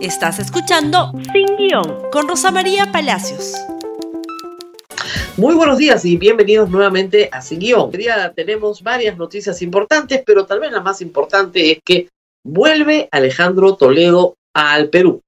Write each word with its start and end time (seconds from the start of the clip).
Estás 0.00 0.38
escuchando 0.38 1.10
Sin 1.32 1.56
Guión 1.56 2.08
con 2.12 2.28
Rosa 2.28 2.52
María 2.52 2.92
Palacios. 2.92 3.54
Muy 5.36 5.56
buenos 5.56 5.76
días 5.76 6.04
y 6.04 6.16
bienvenidos 6.16 6.70
nuevamente 6.70 7.28
a 7.32 7.42
Sin 7.42 7.58
Guión. 7.58 7.90
Hoy 7.92 7.98
día 7.98 8.32
tenemos 8.32 8.80
varias 8.84 9.16
noticias 9.18 9.60
importantes, 9.60 10.22
pero 10.24 10.46
tal 10.46 10.60
vez 10.60 10.70
la 10.70 10.82
más 10.82 11.00
importante 11.00 11.72
es 11.72 11.78
que 11.84 12.08
vuelve 12.46 13.08
Alejandro 13.10 13.74
Toledo 13.74 14.36
al 14.54 14.88
Perú. 14.88 15.20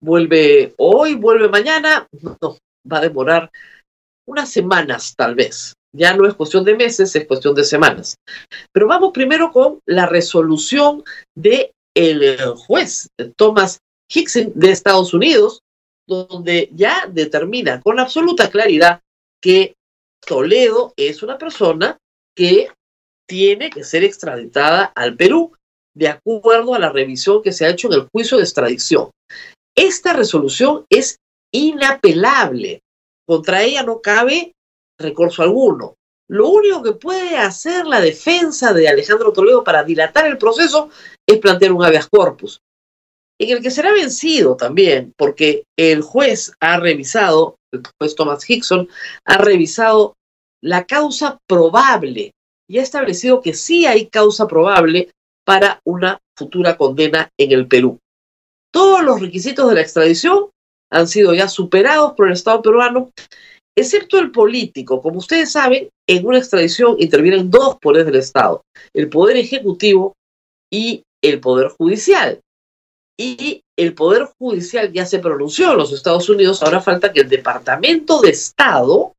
Vuelve 0.00 0.72
hoy, 0.78 1.16
vuelve 1.16 1.48
mañana, 1.48 2.06
no, 2.22 2.58
va 2.90 2.98
a 2.98 3.02
demorar 3.02 3.50
unas 4.28 4.48
semanas 4.50 5.14
tal 5.16 5.34
vez. 5.34 5.74
Ya 5.92 6.16
no 6.16 6.28
es 6.28 6.34
cuestión 6.34 6.64
de 6.64 6.76
meses, 6.76 7.14
es 7.16 7.26
cuestión 7.26 7.56
de 7.56 7.64
semanas. 7.64 8.14
Pero 8.70 8.86
vamos 8.86 9.10
primero 9.12 9.50
con 9.50 9.80
la 9.84 10.06
resolución 10.06 11.02
de 11.36 11.72
el 11.94 12.38
juez 12.54 13.08
Thomas 13.36 13.80
Hickson 14.12 14.52
de 14.54 14.70
Estados 14.70 15.14
Unidos, 15.14 15.62
donde 16.06 16.68
ya 16.74 17.06
determina 17.08 17.80
con 17.80 17.98
absoluta 17.98 18.50
claridad 18.50 19.00
que 19.40 19.74
Toledo 20.26 20.92
es 20.96 21.22
una 21.22 21.38
persona 21.38 21.98
que 22.36 22.68
tiene 23.28 23.70
que 23.70 23.84
ser 23.84 24.04
extraditada 24.04 24.92
al 24.94 25.16
Perú 25.16 25.52
de 25.94 26.08
acuerdo 26.08 26.74
a 26.74 26.78
la 26.78 26.90
revisión 26.90 27.42
que 27.42 27.52
se 27.52 27.66
ha 27.66 27.70
hecho 27.70 27.88
en 27.88 27.94
el 27.94 28.08
juicio 28.12 28.38
de 28.38 28.44
extradición. 28.44 29.10
Esta 29.76 30.12
resolución 30.12 30.84
es 30.90 31.16
inapelable. 31.52 32.80
Contra 33.26 33.62
ella 33.62 33.82
no 33.82 34.00
cabe 34.00 34.52
recurso 34.98 35.42
alguno. 35.42 35.96
Lo 36.28 36.48
único 36.48 36.82
que 36.82 36.92
puede 36.92 37.36
hacer 37.36 37.86
la 37.86 38.00
defensa 38.00 38.72
de 38.72 38.88
Alejandro 38.88 39.32
Toledo 39.32 39.62
para 39.62 39.84
dilatar 39.84 40.26
el 40.26 40.38
proceso 40.38 40.90
es 41.26 41.38
plantear 41.38 41.72
un 41.72 41.84
habeas 41.84 42.08
corpus, 42.08 42.60
en 43.44 43.56
el 43.56 43.62
que 43.62 43.70
será 43.70 43.92
vencido 43.92 44.56
también, 44.56 45.12
porque 45.16 45.64
el 45.78 46.02
juez 46.02 46.52
ha 46.60 46.78
revisado, 46.78 47.56
el 47.72 47.82
juez 47.98 48.14
Thomas 48.14 48.48
Hickson, 48.48 48.88
ha 49.24 49.38
revisado 49.38 50.14
la 50.62 50.84
causa 50.84 51.38
probable 51.48 52.32
y 52.68 52.78
ha 52.78 52.82
establecido 52.82 53.40
que 53.40 53.54
sí 53.54 53.86
hay 53.86 54.06
causa 54.06 54.46
probable 54.46 55.10
para 55.44 55.80
una 55.84 56.18
futura 56.38 56.76
condena 56.76 57.28
en 57.38 57.52
el 57.52 57.66
Perú. 57.66 57.98
Todos 58.72 59.02
los 59.02 59.20
requisitos 59.20 59.68
de 59.68 59.74
la 59.74 59.82
extradición 59.82 60.50
han 60.90 61.08
sido 61.08 61.34
ya 61.34 61.48
superados 61.48 62.12
por 62.12 62.26
el 62.26 62.34
Estado 62.34 62.62
peruano, 62.62 63.10
excepto 63.76 64.18
el 64.18 64.30
político. 64.30 65.02
Como 65.02 65.18
ustedes 65.18 65.52
saben, 65.52 65.88
en 66.08 66.26
una 66.26 66.38
extradición 66.38 66.96
intervienen 66.98 67.50
dos 67.50 67.76
poderes 67.78 68.06
del 68.06 68.16
Estado, 68.16 68.62
el 68.94 69.08
Poder 69.08 69.36
Ejecutivo 69.36 70.14
y 70.70 71.02
el 71.22 71.40
Poder 71.40 71.68
Judicial. 71.68 72.40
Y 73.18 73.62
el 73.76 73.94
Poder 73.94 74.28
Judicial 74.38 74.92
ya 74.92 75.06
se 75.06 75.18
pronunció 75.18 75.72
en 75.72 75.78
los 75.78 75.92
Estados 75.92 76.28
Unidos, 76.28 76.62
ahora 76.62 76.80
falta 76.80 77.12
que 77.12 77.20
el 77.20 77.28
Departamento 77.28 78.20
de 78.20 78.30
Estado 78.30 79.14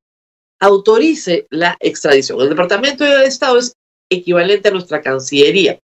autorice 0.59 1.47
la 1.49 1.77
extradición. 1.80 2.41
El 2.41 2.49
Departamento 2.49 3.03
de 3.03 3.25
Estado 3.25 3.58
es 3.58 3.73
equivalente 4.11 4.69
a 4.69 4.71
nuestra 4.71 5.02
Cancillería. 5.02 5.80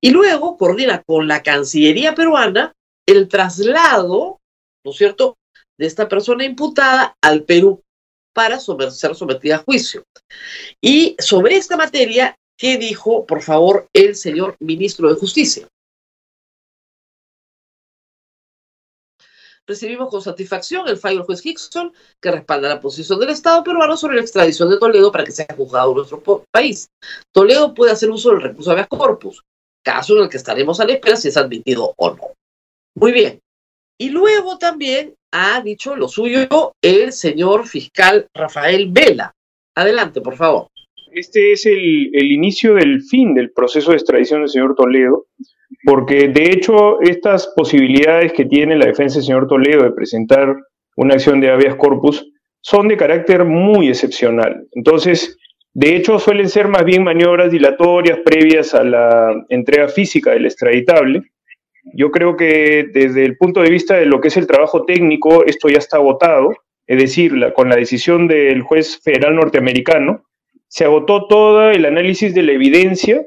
Y 0.00 0.10
luego 0.10 0.56
coordina 0.56 1.02
con 1.02 1.28
la 1.28 1.42
Cancillería 1.42 2.14
peruana 2.14 2.72
el 3.06 3.28
traslado, 3.28 4.40
¿no 4.84 4.90
es 4.90 4.96
cierto?, 4.96 5.36
de 5.78 5.86
esta 5.86 6.08
persona 6.08 6.44
imputada 6.44 7.16
al 7.22 7.44
Perú 7.44 7.82
para 8.34 8.60
ser 8.60 9.14
sometida 9.14 9.56
a 9.56 9.58
juicio. 9.58 10.04
Y 10.80 11.16
sobre 11.18 11.56
esta 11.56 11.76
materia, 11.76 12.36
¿qué 12.58 12.78
dijo, 12.78 13.26
por 13.26 13.42
favor, 13.42 13.88
el 13.92 14.14
señor 14.14 14.56
ministro 14.60 15.08
de 15.08 15.18
Justicia? 15.18 15.68
Recibimos 19.66 20.10
con 20.10 20.20
satisfacción 20.20 20.88
el 20.88 20.96
fallo 20.96 21.18
del 21.18 21.26
juez 21.26 21.44
Hickson, 21.44 21.92
que 22.20 22.30
respalda 22.32 22.68
la 22.68 22.80
posición 22.80 23.20
del 23.20 23.30
Estado 23.30 23.62
peruano 23.62 23.96
sobre 23.96 24.16
la 24.16 24.22
extradición 24.22 24.68
de 24.68 24.78
Toledo 24.78 25.12
para 25.12 25.24
que 25.24 25.30
sea 25.30 25.46
juzgado 25.56 25.90
en 25.90 25.96
nuestro 25.98 26.44
país. 26.50 26.88
Toledo 27.32 27.72
puede 27.72 27.92
hacer 27.92 28.10
uso 28.10 28.30
del 28.30 28.42
recurso 28.42 28.72
habeas 28.72 28.88
corpus, 28.88 29.42
caso 29.84 30.16
en 30.16 30.24
el 30.24 30.28
que 30.28 30.36
estaremos 30.36 30.80
a 30.80 30.84
la 30.84 30.94
espera 30.94 31.16
si 31.16 31.28
es 31.28 31.36
admitido 31.36 31.94
o 31.96 32.10
no. 32.10 32.32
Muy 32.96 33.12
bien. 33.12 33.40
Y 33.98 34.10
luego 34.10 34.58
también 34.58 35.14
ha 35.32 35.60
dicho 35.60 35.94
lo 35.94 36.08
suyo 36.08 36.72
el 36.82 37.12
señor 37.12 37.68
fiscal 37.68 38.26
Rafael 38.34 38.90
Vela. 38.90 39.32
Adelante, 39.76 40.20
por 40.20 40.36
favor. 40.36 40.68
Este 41.12 41.52
es 41.52 41.66
el, 41.66 42.10
inicio 42.14 42.74
del 42.74 43.02
fin 43.02 43.34
del 43.34 43.52
proceso 43.52 43.90
de 43.90 43.98
extradición 43.98 44.40
del 44.40 44.48
señor 44.48 44.74
Toledo, 44.74 45.26
porque 45.84 46.28
de 46.28 46.44
hecho 46.44 47.00
estas 47.00 47.52
posibilidades 47.56 48.32
que 48.32 48.44
tiene 48.44 48.76
la 48.76 48.86
defensa 48.86 49.16
del 49.16 49.24
señor 49.24 49.48
Toledo 49.48 49.82
de 49.82 49.92
presentar 49.92 50.56
una 50.96 51.14
acción 51.14 51.40
de 51.40 51.50
habeas 51.50 51.76
corpus 51.76 52.26
son 52.60 52.88
de 52.88 52.96
carácter 52.96 53.44
muy 53.44 53.88
excepcional. 53.88 54.66
Entonces, 54.72 55.36
de 55.74 55.96
hecho, 55.96 56.18
suelen 56.18 56.48
ser 56.48 56.68
más 56.68 56.84
bien 56.84 57.02
maniobras 57.02 57.50
dilatorias 57.50 58.18
previas 58.24 58.74
a 58.74 58.84
la 58.84 59.44
entrega 59.48 59.88
física 59.88 60.30
del 60.32 60.46
extraditable, 60.46 61.22
yo 61.94 62.10
creo 62.10 62.36
que 62.36 62.86
desde 62.92 63.24
el 63.24 63.36
punto 63.36 63.60
de 63.62 63.70
vista 63.70 63.96
de 63.96 64.06
lo 64.06 64.20
que 64.20 64.28
es 64.28 64.36
el 64.36 64.46
trabajo 64.46 64.84
técnico, 64.84 65.44
esto 65.44 65.68
ya 65.68 65.78
está 65.78 65.96
agotado, 65.96 66.50
es 66.86 66.98
decir, 66.98 67.32
con 67.54 67.68
la 67.68 67.76
decisión 67.76 68.28
del 68.28 68.62
juez 68.62 69.00
federal 69.02 69.34
norteamericano, 69.34 70.24
se 70.68 70.84
agotó 70.84 71.26
todo 71.26 71.70
el 71.70 71.84
análisis 71.84 72.34
de 72.34 72.42
la 72.42 72.52
evidencia 72.52 73.22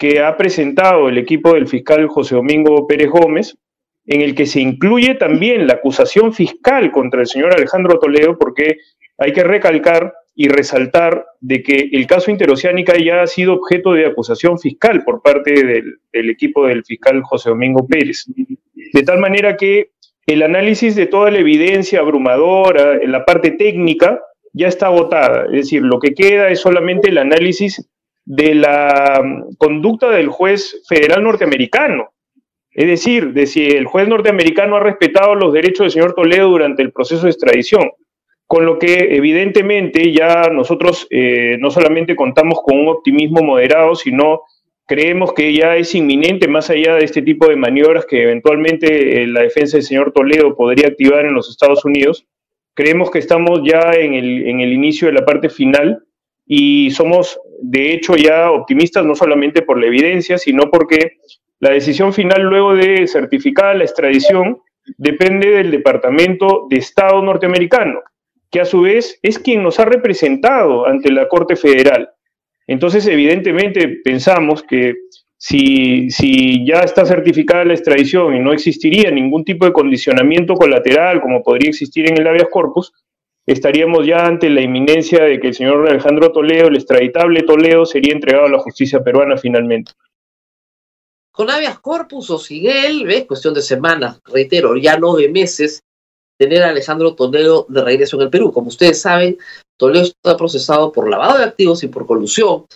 que 0.00 0.18
ha 0.18 0.34
presentado 0.38 1.10
el 1.10 1.18
equipo 1.18 1.52
del 1.52 1.68
fiscal 1.68 2.08
José 2.08 2.34
Domingo 2.34 2.86
Pérez 2.86 3.10
Gómez, 3.10 3.58
en 4.06 4.22
el 4.22 4.34
que 4.34 4.46
se 4.46 4.58
incluye 4.58 5.14
también 5.14 5.66
la 5.66 5.74
acusación 5.74 6.32
fiscal 6.32 6.90
contra 6.90 7.20
el 7.20 7.26
señor 7.26 7.54
Alejandro 7.54 7.98
Toledo, 7.98 8.38
porque 8.38 8.78
hay 9.18 9.34
que 9.34 9.44
recalcar 9.44 10.14
y 10.34 10.48
resaltar 10.48 11.26
de 11.40 11.62
que 11.62 11.90
el 11.92 12.06
caso 12.06 12.30
Interoceánica 12.30 12.94
ya 12.96 13.20
ha 13.20 13.26
sido 13.26 13.52
objeto 13.52 13.92
de 13.92 14.06
acusación 14.06 14.58
fiscal 14.58 15.04
por 15.04 15.20
parte 15.20 15.52
del, 15.52 16.30
equipo 16.30 16.66
del 16.66 16.82
fiscal 16.82 17.22
José 17.22 17.50
Domingo 17.50 17.86
Pérez. 17.86 18.24
De 18.94 19.02
tal 19.02 19.18
manera 19.18 19.58
que 19.58 19.90
el 20.26 20.42
análisis 20.42 20.96
de 20.96 21.06
toda 21.06 21.30
la 21.30 21.40
evidencia 21.40 22.00
abrumadora, 22.00 22.94
en 23.02 23.12
la 23.12 23.26
parte 23.26 23.50
técnica, 23.50 24.18
ya 24.54 24.68
está 24.68 24.86
agotada. 24.86 25.44
Es 25.44 25.64
decir, 25.64 25.82
lo 25.82 25.98
que 25.98 26.14
queda 26.14 26.48
es 26.48 26.60
solamente 26.60 27.10
el 27.10 27.18
análisis 27.18 27.86
de 28.32 28.54
la 28.54 29.20
mm, 29.24 29.56
conducta 29.56 30.08
del 30.10 30.28
juez 30.28 30.82
federal 30.88 31.24
norteamericano. 31.24 32.10
Es 32.70 32.86
decir, 32.86 33.32
de 33.32 33.46
si 33.46 33.66
el 33.66 33.86
juez 33.86 34.06
norteamericano 34.06 34.76
ha 34.76 34.80
respetado 34.80 35.34
los 35.34 35.52
derechos 35.52 35.84
del 35.84 35.90
señor 35.90 36.14
Toledo 36.14 36.48
durante 36.48 36.82
el 36.82 36.92
proceso 36.92 37.24
de 37.24 37.30
extradición 37.30 37.90
con 38.46 38.66
lo 38.66 38.78
que 38.80 39.14
evidentemente 39.16 40.12
ya 40.12 40.48
nosotros 40.52 41.06
eh, 41.10 41.56
no 41.60 41.70
solamente 41.70 42.16
contamos 42.16 42.60
con 42.64 42.78
un 42.78 42.88
optimismo 42.88 43.42
moderado, 43.42 43.94
sino 43.94 44.42
creemos 44.86 45.32
que 45.32 45.54
ya 45.54 45.76
es 45.76 45.94
inminente, 45.94 46.48
más 46.48 46.68
allá 46.68 46.96
de 46.96 47.04
este 47.04 47.22
tipo 47.22 47.46
de 47.46 47.54
maniobras 47.54 48.06
que 48.06 48.24
eventualmente 48.24 49.22
eh, 49.22 49.26
la 49.28 49.42
defensa 49.42 49.76
del 49.76 49.86
señor 49.86 50.12
Toledo 50.12 50.56
podría 50.56 50.88
activar 50.88 51.26
en 51.26 51.34
los 51.34 51.48
Estados 51.48 51.84
Unidos, 51.84 52.26
creemos 52.74 53.10
que 53.12 53.20
estamos 53.20 53.60
ya 53.64 53.92
en 53.92 54.14
el, 54.14 54.48
en 54.48 54.60
el 54.60 54.72
inicio 54.72 55.06
de 55.06 55.14
la 55.14 55.24
parte 55.24 55.48
final 55.48 56.04
y 56.52 56.90
somos 56.90 57.38
de 57.62 57.92
hecho 57.92 58.16
ya 58.16 58.50
optimistas 58.50 59.04
no 59.04 59.14
solamente 59.14 59.62
por 59.62 59.78
la 59.78 59.86
evidencia, 59.86 60.36
sino 60.36 60.68
porque 60.68 61.18
la 61.60 61.70
decisión 61.70 62.12
final 62.12 62.42
luego 62.42 62.74
de 62.74 63.06
certificar 63.06 63.76
la 63.76 63.84
extradición 63.84 64.58
depende 64.98 65.50
del 65.50 65.70
Departamento 65.70 66.66
de 66.68 66.78
Estado 66.78 67.22
norteamericano 67.22 68.00
que 68.50 68.60
a 68.60 68.64
su 68.64 68.80
vez 68.80 69.20
es 69.22 69.38
quien 69.38 69.62
nos 69.62 69.78
ha 69.78 69.84
representado 69.84 70.88
ante 70.88 71.12
la 71.12 71.28
Corte 71.28 71.54
Federal. 71.54 72.10
Entonces, 72.66 73.06
evidentemente, 73.06 74.00
pensamos 74.02 74.64
que 74.64 74.96
si, 75.36 76.10
si, 76.10 76.66
ya 76.66 76.80
está 76.80 77.06
certificada 77.06 77.64
la 77.64 77.74
extradición 77.74 78.34
y 78.34 78.40
no 78.40 78.52
existiría 78.52 79.12
ningún 79.12 79.44
tipo 79.44 79.66
de 79.66 79.72
condicionamiento 79.72 80.54
colateral 80.54 81.20
como 81.20 81.44
podría 81.44 81.68
existir 81.68 82.10
en 82.10 82.18
el 82.18 82.26
habeas 82.26 82.48
corpus, 82.50 82.92
estaríamos 83.46 84.06
ya 84.06 84.26
ante 84.26 84.50
la 84.50 84.60
inminencia 84.60 85.24
de 85.24 85.40
que 85.40 85.48
el 85.48 85.54
señor 85.54 85.88
Alejandro 85.88 86.32
Toledo, 86.32 86.68
el 86.68 86.76
extraditable 86.76 87.42
Toledo, 87.42 87.84
sería 87.86 88.14
entregado 88.14 88.46
a 88.46 88.50
la 88.50 88.58
justicia 88.58 89.02
peruana 89.02 89.36
finalmente. 89.36 89.92
Con 91.32 91.50
habeas 91.50 91.78
corpus 91.80 92.30
o 92.30 92.38
sin 92.38 92.68
él, 92.68 93.06
¿ves? 93.06 93.26
Cuestión 93.26 93.54
de 93.54 93.62
semanas, 93.62 94.20
reitero, 94.24 94.76
ya 94.76 94.98
no 94.98 95.14
de 95.14 95.28
meses, 95.28 95.80
tener 96.38 96.62
a 96.62 96.70
Alejandro 96.70 97.14
Toledo 97.14 97.66
de 97.68 97.82
regreso 97.82 98.16
en 98.16 98.22
el 98.22 98.30
Perú. 98.30 98.52
Como 98.52 98.68
ustedes 98.68 99.00
saben, 99.00 99.38
Toledo 99.78 100.04
está 100.04 100.36
procesado 100.36 100.92
por 100.92 101.08
lavado 101.08 101.38
de 101.38 101.44
activos 101.44 101.82
y 101.82 101.88
por 101.88 102.06
colusión. 102.06 102.66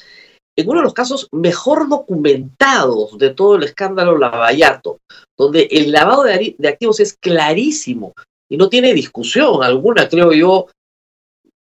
En 0.57 0.69
uno 0.69 0.81
de 0.81 0.85
los 0.85 0.95
casos 0.95 1.29
mejor 1.33 1.89
documentados 1.89 3.19
de 3.19 3.31
todo 3.31 3.57
el 3.57 3.65
escándalo 3.65 4.17
Lavallato, 4.17 4.99
donde 5.37 5.69
el 5.71 5.91
lavado 5.91 6.23
de 6.23 6.69
activos 6.69 7.01
es 7.01 7.17
clarísimo 7.17 8.15
y 8.49 8.57
no 8.57 8.69
tiene 8.69 8.95
discusión 8.95 9.63
alguna, 9.63 10.09
creo 10.09 10.33
yo, 10.33 10.69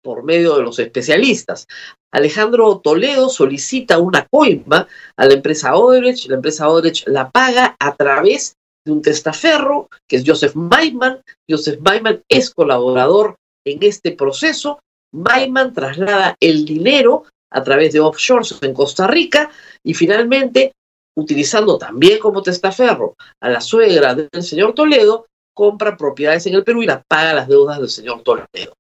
por 0.04 0.24
medio 0.24 0.56
de 0.56 0.64
los 0.64 0.78
especialistas. 0.80 1.68
Alejandro 2.14 2.80
Toledo 2.80 3.28
solicita 3.28 3.98
una 3.98 4.28
coima 4.28 4.88
a 5.18 5.26
la 5.26 5.34
empresa 5.34 5.76
Odebrecht, 5.76 6.30
la 6.30 6.36
empresa 6.36 6.70
Odebrecht 6.70 7.08
la 7.08 7.30
paga 7.32 7.76
a 7.80 7.96
través 7.96 8.56
de 8.86 8.92
un 8.92 9.02
testaferro, 9.02 9.90
que 10.08 10.18
es 10.18 10.24
Joseph 10.26 10.56
Maiman. 10.56 11.22
Joseph 11.50 11.80
Maiman 11.82 12.22
es 12.30 12.52
colaborador 12.52 13.36
en 13.66 13.80
este 13.82 14.12
proceso. 14.12 14.80
Maiman 15.12 15.74
traslada 15.74 16.36
el 16.40 16.66
dinero 16.66 17.24
a 17.52 17.64
través 17.64 17.94
de 17.94 18.00
offshores 18.00 18.56
en 18.62 18.74
Costa 18.74 19.08
Rica 19.08 19.50
y 19.84 19.94
finalmente, 19.94 20.74
utilizando 21.18 21.78
también 21.78 22.20
como 22.20 22.44
testaferro 22.44 23.16
a 23.42 23.50
la 23.50 23.62
suegra 23.62 24.14
del 24.14 24.44
señor 24.44 24.74
Toledo, 24.74 25.26
compra 25.56 25.98
propiedades 25.98 26.46
en 26.46 26.54
el 26.54 26.64
Perú 26.64 26.84
y 26.84 26.86
la 26.86 27.02
paga 27.08 27.34
las 27.34 27.48
deudas 27.48 27.80
del 27.80 27.90
señor 27.90 28.22
Toledo. 28.22 28.74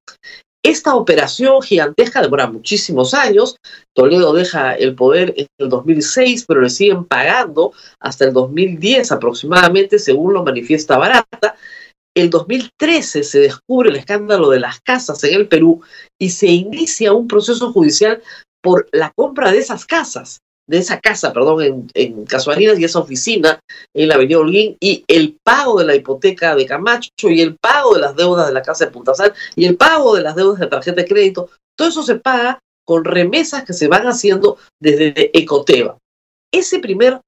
Esta 0.64 0.96
operación 0.96 1.62
gigantesca 1.62 2.22
demora 2.22 2.48
muchísimos 2.48 3.14
años. 3.14 3.56
Toledo 3.96 4.34
deja 4.34 4.74
el 4.74 4.96
poder 4.96 5.34
en 5.38 5.48
el 5.60 5.70
2006, 5.70 6.46
pero 6.48 6.62
le 6.62 6.72
siguen 6.72 7.06
pagando 7.06 7.72
hasta 8.00 8.26
el 8.26 8.34
2010 8.34 9.12
aproximadamente, 9.12 10.00
según 10.00 10.34
lo 10.34 10.44
manifiesta 10.44 10.98
Barata. 10.98 11.56
El 12.16 12.32
2013 12.32 13.24
se 13.24 13.40
descubre 13.40 13.90
el 13.90 13.98
escándalo 13.98 14.50
de 14.50 14.60
las 14.60 14.80
casas 14.82 15.24
en 15.24 15.36
el 15.36 15.48
Perú 15.48 15.82
y 16.20 16.32
se 16.32 16.48
inicia 16.48 17.14
un 17.14 17.28
proceso 17.28 17.72
judicial 17.72 18.24
por 18.64 18.88
la 18.92 19.12
compra 19.16 19.52
de 19.52 19.60
esas 19.60 19.86
casas 19.86 20.40
de 20.68 20.78
esa 20.80 21.00
casa, 21.00 21.32
perdón, 21.32 21.62
en, 21.62 21.92
en 21.94 22.26
Casuarinas 22.26 22.80
y 22.80 22.86
esa 22.86 23.00
oficina 23.00 23.60
en 23.94 24.08
la 24.08 24.16
Avenida 24.16 24.40
Holguín 24.40 24.78
y 24.80 25.04
el 25.08 25.38
pago 25.44 25.80
de 25.80 25.86
la 25.86 25.96
hipoteca 25.96 26.56
de 26.56 26.66
Camacho 26.66 27.30
y 27.30 27.42
el 27.42 27.56
pago 27.58 27.94
de 27.96 28.02
las 28.02 28.16
deudas 28.16 28.48
de 28.48 28.54
la 28.54 28.62
casa 28.62 28.86
de 28.86 28.92
Puntasal 28.92 29.34
y 29.56 29.66
el 29.66 29.78
pago 29.78 30.16
de 30.16 30.24
las 30.24 30.36
deudas 30.36 30.60
de 30.60 30.68
tarjeta 30.68 31.02
de 31.02 31.08
crédito, 31.08 31.50
todo 31.78 31.90
eso 31.90 32.04
se 32.04 32.16
paga 32.16 32.60
con 32.86 33.04
remesas 33.04 33.64
que 33.64 33.74
se 33.74 33.88
van 33.88 34.08
haciendo 34.08 34.58
desde 34.80 35.32
Ecoteva. 35.38 35.98
Ese 36.52 36.80
primer, 36.80 37.20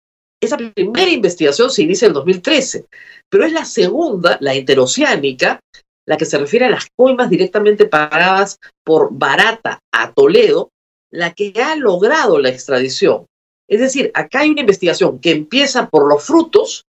esa 0.41 0.57
primera 0.57 1.09
investigación 1.09 1.69
se 1.69 1.83
inicia 1.83 2.05
en 2.05 2.11
el 2.11 2.15
2013, 2.15 2.85
pero 3.29 3.43
es 3.43 3.51
la 3.51 3.65
segunda, 3.65 4.37
la 4.39 4.55
interoceánica, 4.55 5.59
la 6.07 6.15
que 6.15 6.25
se 6.25 6.37
refiere 6.37 6.65
a 6.65 6.69
las 6.69 6.87
coimas 6.95 7.29
directamente 7.29 7.85
pagadas 7.85 8.57
por 8.85 9.09
Barata 9.11 9.79
a 9.91 10.13
Toledo, 10.13 10.69
la 11.11 11.33
que 11.33 11.53
ha 11.61 11.75
logrado 11.75 12.39
la 12.39 12.49
extradición. 12.49 13.25
Es 13.69 13.79
decir, 13.79 14.11
acá 14.13 14.41
hay 14.41 14.49
una 14.49 14.61
investigación 14.61 15.19
que 15.19 15.31
empieza 15.31 15.89
por 15.89 16.07
los 16.07 16.23
frutos, 16.23 16.85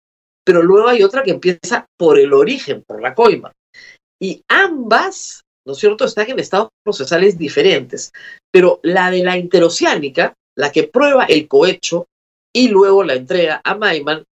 pero 0.45 0.63
luego 0.63 0.89
hay 0.89 1.03
otra 1.03 1.23
que 1.23 1.33
empieza 1.33 1.87
por 1.99 2.19
el 2.19 2.33
origen, 2.33 2.83
por 2.87 3.03
la 3.03 3.15
coima. 3.15 3.53
Y 4.21 4.43
ambas, 4.49 5.43
¿no 5.67 5.73
es 5.73 5.79
cierto?, 5.79 6.05
están 6.05 6.31
en 6.31 6.39
estados 6.39 6.69
procesales 6.85 7.39
diferentes. 7.39 8.13
Pero 8.53 8.81
la 8.83 9.11
de 9.11 9.25
la 9.25 9.37
interoceánica, 9.37 10.35
la 10.57 10.71
que 10.73 10.85
prueba 10.85 11.25
el 11.25 11.49
cohecho 11.49 12.07
y 12.55 12.69
luego 12.69 13.05
la 13.05 13.15
entrega 13.15 13.61
a 13.65 13.75
Maiman, 13.75 14.25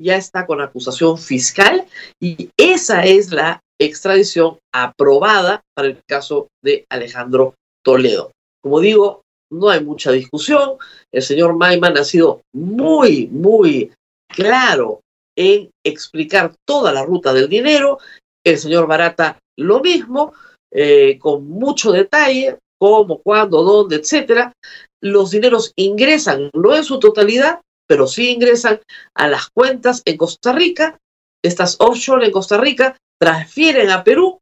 ya 0.00 0.16
está 0.16 0.46
con 0.46 0.60
acusación 0.60 1.16
fiscal 1.18 1.86
y 2.20 2.50
esa 2.56 3.04
es 3.04 3.30
la 3.30 3.60
extradición 3.80 4.58
aprobada 4.72 5.62
para 5.74 5.88
el 5.88 6.02
caso 6.08 6.48
de 6.62 6.86
Alejandro 6.90 7.54
Toledo. 7.84 8.32
Como 8.62 8.80
digo, 8.80 9.21
no 9.52 9.68
hay 9.68 9.84
mucha 9.84 10.10
discusión. 10.10 10.76
El 11.12 11.22
señor 11.22 11.54
Maiman 11.56 11.96
ha 11.96 12.04
sido 12.04 12.42
muy, 12.52 13.28
muy 13.28 13.92
claro 14.28 15.00
en 15.36 15.70
explicar 15.84 16.54
toda 16.66 16.92
la 16.92 17.04
ruta 17.04 17.32
del 17.32 17.48
dinero. 17.48 17.98
El 18.44 18.58
señor 18.58 18.86
Barata 18.86 19.38
lo 19.56 19.80
mismo, 19.80 20.32
eh, 20.70 21.18
con 21.18 21.46
mucho 21.46 21.92
detalle, 21.92 22.58
cómo, 22.78 23.18
cuándo, 23.18 23.62
dónde, 23.62 23.96
etcétera. 23.96 24.52
Los 25.00 25.30
dineros 25.30 25.72
ingresan, 25.76 26.50
no 26.54 26.74
en 26.74 26.84
su 26.84 26.98
totalidad, 26.98 27.60
pero 27.86 28.06
sí 28.06 28.30
ingresan 28.30 28.80
a 29.14 29.28
las 29.28 29.48
cuentas 29.50 30.02
en 30.04 30.16
Costa 30.16 30.52
Rica. 30.52 30.98
Estas 31.44 31.76
offshore 31.78 32.24
en 32.24 32.32
Costa 32.32 32.58
Rica 32.58 32.96
transfieren 33.20 33.90
a 33.90 34.02
Perú 34.02 34.38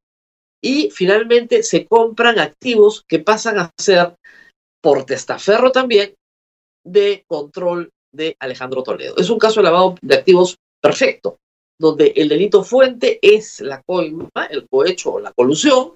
y 0.63 0.91
finalmente 0.91 1.63
se 1.63 1.87
compran 1.87 2.39
activos 2.39 3.05
que 3.09 3.19
pasan 3.19 3.59
a 3.59 3.71
ser 3.79 4.15
por 4.83 5.05
testaferro 5.05 5.73
también 5.73 6.15
de 6.85 7.25
control 7.27 7.91
de 8.13 8.37
Alejandro 8.41 8.83
Toledo. 8.83 9.17
Es 9.17 9.31
un 9.31 9.39
caso 9.39 9.61
de 9.61 9.65
lavado 9.65 9.95
de 10.01 10.15
activos 10.15 10.57
perfecto, 10.83 11.39
donde 11.79 12.13
el 12.17 12.29
delito 12.29 12.65
fuente 12.65 13.19
es 13.23 13.61
la 13.61 13.83
coima, 13.83 14.29
el 14.51 14.67
cohecho 14.69 15.15
o 15.15 15.21
la 15.21 15.33
colusión, 15.33 15.93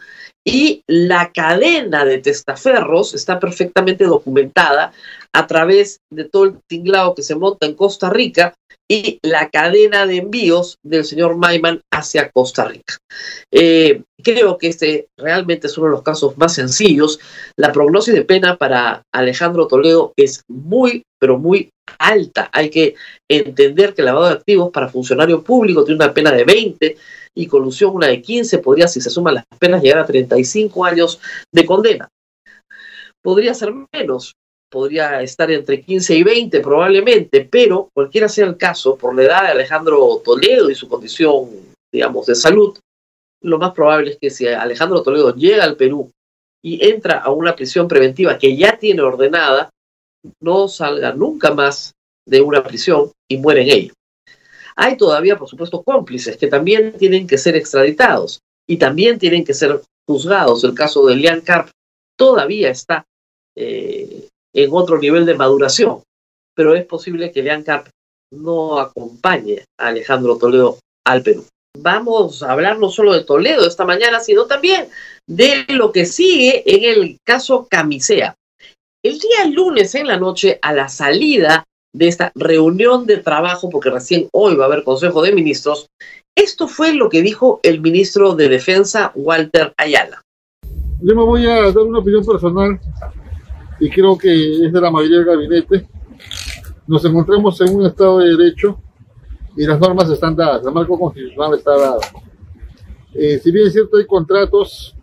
y 0.47 0.83
la 0.87 1.33
cadena 1.33 2.05
de 2.05 2.19
testaferros 2.19 3.15
está 3.15 3.41
perfectamente 3.41 4.05
documentada 4.05 4.93
a 5.35 5.47
través 5.47 5.99
de 6.13 6.25
todo 6.25 6.45
el 6.45 6.59
tinglado 6.69 7.15
que 7.15 7.23
se 7.23 7.35
monta 7.35 7.67
en 7.67 7.75
Costa 7.75 8.09
Rica 8.09 8.55
y 8.89 9.19
la 9.23 9.49
cadena 9.49 10.07
de 10.07 10.19
envíos 10.19 10.77
del 10.85 11.05
señor 11.05 11.37
Maiman 11.37 11.81
hacia 11.93 12.31
Costa 12.31 12.67
Rica. 12.67 12.99
Eh, 13.53 14.03
creo 14.23 14.59
que 14.59 14.69
este 14.69 15.09
realmente 15.19 15.67
es 15.67 15.77
uno 15.77 15.89
de 15.89 15.93
los 15.93 16.03
casos 16.03 16.37
más 16.39 16.55
sencillos. 16.55 17.19
La 17.59 17.73
prognosis 17.73 18.15
de 18.15 18.23
pena 18.23 18.57
para 18.57 19.03
Alejandro 19.13 19.67
Toledo 19.67 20.13
es 20.17 20.43
muy, 20.49 21.03
pero 21.19 21.39
muy 21.39 21.71
alta. 21.99 22.49
Hay 22.53 22.71
que 22.71 22.95
entender 23.29 23.95
que 23.95 24.03
el 24.03 24.07
lavado 24.07 24.27
de 24.27 24.35
activos 24.35 24.71
para 24.71 24.89
funcionario 24.89 25.43
público 25.43 25.85
tiene 25.85 26.05
una 26.05 26.15
pena 26.15 26.31
de 26.31 26.45
20 26.45 26.97
y 27.37 27.47
colusión 27.47 27.97
una 27.97 28.07
de 28.07 28.23
15, 28.23 28.59
podría, 28.59 28.87
si 28.87 29.01
se 29.01 29.11
suman 29.11 29.35
las 29.35 29.45
penas, 29.59 29.83
llegar 29.83 29.99
a 29.99 30.07
35 30.07 30.85
años 30.85 31.21
de 31.53 31.67
condena. 31.67 32.09
Podría 33.23 33.55
ser 33.55 33.73
menos, 33.93 34.35
podría 34.75 35.23
estar 35.23 35.53
entre 35.53 35.81
15 35.81 36.17
y 36.17 36.25
20 36.25 36.61
probablemente, 36.61 37.49
pero 37.49 37.91
cualquiera 37.95 38.29
sea 38.29 38.45
el 38.47 38.57
caso, 38.57 38.97
por 38.97 39.15
la 39.15 39.23
edad 39.23 39.43
de 39.45 39.49
Alejandro 39.51 40.21
Toledo 40.25 40.69
y 40.69 40.75
su 40.75 40.89
condición, 40.89 41.49
digamos, 41.93 42.27
de 42.27 42.35
salud, 42.35 42.77
lo 43.41 43.59
más 43.61 43.73
probable 43.73 44.11
es 44.11 44.19
que 44.21 44.31
si 44.31 44.49
Alejandro 44.49 45.05
Toledo 45.05 45.33
llega 45.37 45.63
al 45.63 45.77
Perú 45.77 46.11
y 46.61 46.85
entra 46.85 47.19
a 47.19 47.31
una 47.31 47.55
prisión 47.55 47.87
preventiva 47.87 48.37
que 48.37 48.57
ya 48.57 48.77
tiene 48.77 49.03
ordenada, 49.03 49.71
no 50.41 50.67
salga 50.67 51.13
nunca 51.13 51.55
más 51.55 51.93
de 52.27 52.41
una 52.41 52.65
prisión 52.65 53.13
y 53.31 53.37
muere 53.37 53.63
en 53.63 53.71
ello. 53.71 53.93
Hay 54.75 54.97
todavía, 54.97 55.39
por 55.39 55.49
supuesto, 55.49 55.85
cómplices 55.85 56.37
que 56.37 56.49
también 56.49 56.95
tienen 56.99 57.29
que 57.29 57.39
ser 57.39 57.55
extraditados 57.55 58.41
y 58.69 58.77
también 58.77 59.21
tienen 59.21 59.45
que 59.45 59.55
ser 59.55 59.81
juzgados. 60.05 60.65
El 60.65 60.75
caso 60.75 61.07
de 61.07 61.15
Lian 61.15 61.43
Carp 61.43 61.69
todavía 62.19 62.71
está 62.71 63.05
eh, 63.57 64.14
en 64.55 64.71
otro 64.73 64.99
nivel 64.99 65.27
de 65.27 65.35
maduración, 65.35 66.03
pero 66.55 66.75
es 66.75 66.87
posible 66.87 67.33
que 67.33 67.43
Lean 67.43 67.65
Carp 67.65 67.89
no 68.33 68.79
acompañe 68.79 69.65
a 69.79 69.89
Alejandro 69.89 70.39
Toledo 70.39 70.79
al 71.05 71.23
Perú. 71.23 71.45
Vamos 71.77 72.43
a 72.43 72.53
hablar 72.53 72.79
no 72.79 72.89
solo 72.89 73.13
de 73.13 73.25
Toledo 73.25 73.67
esta 73.67 73.85
mañana, 73.85 74.21
sino 74.21 74.47
también 74.47 74.89
de 75.29 75.65
lo 75.69 75.91
que 75.91 76.07
sigue 76.07 76.63
en 76.67 76.85
el 76.85 77.19
caso 77.25 77.67
Camisea. 77.69 78.35
El 79.03 79.19
día 79.19 79.47
lunes 79.53 79.95
en 79.95 80.07
la 80.07 80.17
noche, 80.17 80.59
a 80.63 80.73
la 80.73 80.89
salida 80.89 81.65
de 81.93 82.09
esta 82.09 82.33
reunión 82.35 83.07
de 83.07 83.19
trabajo, 83.19 83.71
porque 83.71 83.91
recién 83.91 84.29
hoy 84.33 84.55
va 84.55 84.65
a 84.65 84.67
haber 84.69 84.85
Consejo 84.85 85.21
de 85.23 85.33
Ministros, 85.33 85.87
esto 86.37 86.69
fue 86.69 86.95
lo 86.95 87.09
que 87.09 87.23
dijo 87.23 87.61
el 87.63 87.81
ministro 87.81 88.35
de 88.35 88.49
Defensa, 88.49 89.13
Walter 89.15 89.73
Ayala. 89.77 90.23
Yo 91.01 91.15
me 91.15 91.23
voy 91.23 91.47
a 91.47 91.71
dar 91.71 91.79
una 91.79 91.99
opinión 91.99 92.25
personal 92.25 92.81
y 93.85 93.91
creo 93.91 94.17
que 94.17 94.65
es 94.65 94.73
de 94.73 94.81
la 94.81 94.91
mayoría 94.91 95.19
del 95.19 95.27
gabinete, 95.27 95.87
nos 96.87 97.05
encontramos 97.05 97.61
en 97.61 97.77
un 97.77 97.85
Estado 97.85 98.19
de 98.21 98.35
Derecho 98.35 98.79
y 99.55 99.67
las 99.67 99.79
normas 99.79 100.09
están 100.09 100.35
dadas, 100.35 100.65
el 100.65 100.73
marco 100.73 100.99
constitucional 100.99 101.53
está 101.53 101.77
dado. 101.77 102.01
Eh, 103.13 103.39
si 103.45 103.51
bien 103.51 103.67
es 103.67 103.75
cierto, 103.75 103.99
hay 103.99 104.07
contratos, 104.07 104.97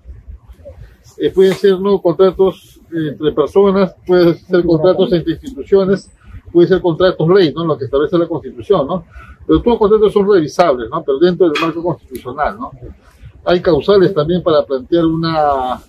eh, 1.18 1.30
pueden 1.30 1.54
ser 1.54 1.80
no 1.80 2.02
contratos 2.02 2.82
entre 2.92 3.32
personas, 3.34 3.94
pueden 4.04 4.36
ser 4.36 4.66
contratos 4.66 5.14
entre 5.14 5.34
instituciones, 5.34 6.10
pueden 6.52 6.70
ser 6.70 6.82
contratos 6.82 7.30
ley, 7.30 7.54
¿no? 7.54 7.64
Lo 7.64 7.78
que 7.78 7.86
establece 7.86 8.18
la 8.18 8.28
Constitución, 8.28 8.88
¿no? 8.88 9.06
Pero 9.46 9.60
todos 9.60 9.74
los 9.74 9.78
contratos 9.78 10.12
son 10.12 10.28
revisables, 10.28 10.90
¿no? 10.90 11.04
Pero 11.04 11.20
dentro 11.20 11.48
del 11.48 11.62
marco 11.62 11.84
constitucional, 11.84 12.58
¿no? 12.60 12.72
Hay 13.46 13.62
causales 13.62 14.12
también 14.12 14.42
para 14.42 14.66
plantear 14.66 15.06
una 15.06 15.80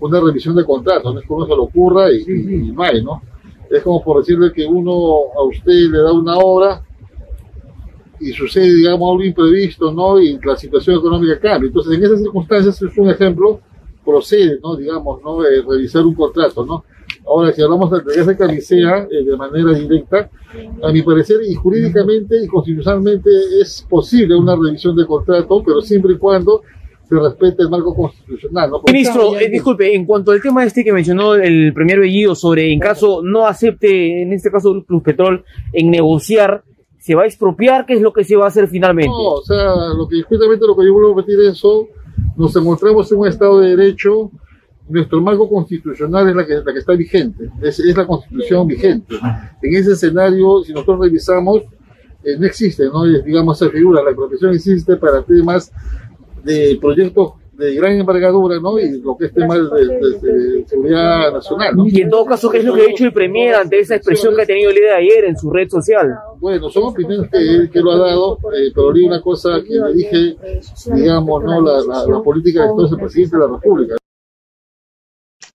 una 0.00 0.20
revisión 0.20 0.54
de 0.54 0.64
contratos, 0.64 1.14
no 1.14 1.20
es 1.20 1.26
como 1.26 1.46
se 1.46 1.54
le 1.54 1.60
ocurra 1.60 2.12
y, 2.12 2.72
no 2.72 2.82
hay, 2.82 3.02
¿no? 3.02 3.22
Es 3.70 3.82
como 3.82 4.02
por 4.02 4.18
decirle 4.18 4.52
que 4.52 4.64
uno 4.64 4.92
a 5.36 5.42
usted 5.42 5.90
le 5.90 5.98
da 5.98 6.12
una 6.12 6.38
obra 6.38 6.82
y 8.20 8.32
sucede, 8.32 8.74
digamos, 8.74 9.10
algo 9.10 9.24
imprevisto, 9.24 9.92
¿no? 9.92 10.20
Y 10.20 10.38
la 10.42 10.56
situación 10.56 10.96
económica 10.96 11.38
cambia. 11.38 11.68
Entonces, 11.68 11.96
en 11.96 12.04
esas 12.04 12.18
circunstancias 12.20 12.82
es 12.82 12.98
un 12.98 13.10
ejemplo, 13.10 13.60
procede, 14.04 14.58
¿no? 14.62 14.76
Digamos, 14.76 15.22
¿no? 15.22 15.44
Eh, 15.44 15.62
revisar 15.68 16.04
un 16.04 16.14
contrato, 16.14 16.64
¿no? 16.64 16.84
Ahora, 17.26 17.52
si 17.52 17.62
hablamos 17.62 17.90
de 17.90 18.20
esa 18.20 18.36
camisea 18.36 19.06
eh, 19.10 19.24
de 19.24 19.36
manera 19.36 19.72
directa, 19.72 20.30
a 20.82 20.92
mi 20.92 21.02
parecer, 21.02 21.40
y 21.46 21.54
jurídicamente 21.54 22.42
y 22.42 22.46
constitucionalmente 22.46 23.30
es 23.60 23.86
posible 23.88 24.34
una 24.34 24.56
revisión 24.56 24.96
de 24.96 25.06
contrato, 25.06 25.62
pero 25.64 25.82
siempre 25.82 26.14
y 26.14 26.18
cuando 26.18 26.62
se 27.08 27.14
respete 27.18 27.62
el 27.62 27.70
marco 27.70 27.94
constitucional. 27.94 28.70
¿no? 28.70 28.82
Ministro, 28.86 29.38
eh, 29.38 29.48
disculpe, 29.48 29.94
en 29.94 30.04
cuanto 30.04 30.32
al 30.32 30.42
tema 30.42 30.64
este 30.64 30.84
que 30.84 30.92
mencionó 30.92 31.34
el 31.34 31.72
primer 31.72 32.00
Bellido 32.00 32.34
sobre 32.34 32.72
en 32.72 32.80
caso 32.80 33.22
no 33.22 33.46
acepte, 33.46 34.22
en 34.22 34.32
este 34.32 34.50
caso 34.50 34.84
Plus 34.86 35.02
Petrol, 35.02 35.44
en 35.72 35.90
negociar, 35.90 36.64
¿Se 36.98 37.14
va 37.14 37.22
a 37.22 37.26
expropiar? 37.26 37.86
¿Qué 37.86 37.94
es 37.94 38.02
lo 38.02 38.12
que 38.12 38.24
se 38.24 38.36
va 38.36 38.44
a 38.44 38.48
hacer 38.48 38.68
finalmente? 38.68 39.08
No, 39.08 39.34
o 39.34 39.42
sea, 39.42 39.72
lo 39.96 40.08
que 40.08 40.20
justamente 40.22 40.66
lo 40.66 40.76
que 40.76 40.84
yo 40.84 40.92
vuelvo 40.92 41.14
a 41.14 41.16
repetir 41.16 41.40
es 41.40 41.56
eso, 41.56 41.86
nos 42.36 42.54
encontramos 42.56 43.10
en 43.10 43.18
un 43.18 43.28
Estado 43.28 43.60
de 43.60 43.76
Derecho, 43.76 44.30
nuestro 44.88 45.20
marco 45.20 45.48
constitucional 45.48 46.28
es 46.28 46.36
la 46.36 46.46
que, 46.46 46.54
la 46.54 46.72
que 46.72 46.78
está 46.78 46.94
vigente, 46.94 47.50
es, 47.62 47.78
es 47.78 47.96
la 47.96 48.06
constitución 48.06 48.66
vigente. 48.66 49.14
En 49.62 49.74
ese 49.74 49.92
escenario, 49.92 50.62
si 50.64 50.72
nosotros 50.72 51.00
revisamos, 51.00 51.62
eh, 52.24 52.36
no 52.38 52.46
existe, 52.46 52.84
¿no? 52.86 53.06
Es, 53.06 53.24
digamos, 53.24 53.62
esa 53.62 53.70
figura, 53.70 54.02
la 54.02 54.10
expropiación 54.10 54.54
existe 54.54 54.96
para 54.96 55.22
temas 55.22 55.72
de 56.54 56.78
proyectos 56.80 57.32
de 57.52 57.74
gran 57.74 57.92
envergadura, 57.98 58.60
¿no? 58.60 58.78
Y 58.78 59.00
lo 59.00 59.16
que 59.16 59.26
es 59.26 59.32
tema 59.34 59.56
de, 59.56 59.62
de- 59.64 60.18
de 60.20 60.64
seguridad 60.68 61.32
nacional, 61.32 61.74
¿no? 61.74 61.88
Y 61.88 62.02
en 62.02 62.08
todo 62.08 62.24
caso, 62.24 62.48
¿qué 62.50 62.58
es 62.58 62.64
lo 62.64 62.72
que 62.72 62.82
ha 62.82 62.86
dicho 62.86 63.04
el 63.04 63.12
Premier 63.12 63.56
ante 63.56 63.80
esa 63.80 63.96
expresión 63.96 64.36
que 64.36 64.42
ha 64.42 64.46
tenido 64.46 64.70
el 64.70 64.76
día 64.76 64.90
de 64.90 64.94
ayer 64.94 65.24
en 65.24 65.36
su 65.36 65.50
red 65.50 65.68
social? 65.68 66.14
Bueno, 66.38 66.70
son 66.70 66.84
opiniones 66.84 67.28
que 67.30 67.38
él 67.38 67.68
que 67.68 67.80
lo 67.80 67.90
ha 67.90 67.98
dado, 67.98 68.38
eh, 68.54 68.70
pero 68.72 68.92
di 68.92 69.04
una 69.04 69.20
cosa 69.20 69.60
que 69.66 69.74
le 69.74 69.92
dije, 69.92 70.36
digamos, 70.94 71.42
¿no? 71.42 71.60
La, 71.60 71.80
la, 71.82 72.06
la 72.06 72.22
política 72.22 72.62
de 72.62 72.68
entonces 72.70 72.96
presidente 72.96 73.36
de 73.36 73.42
la 73.42 73.48
República. 73.52 73.96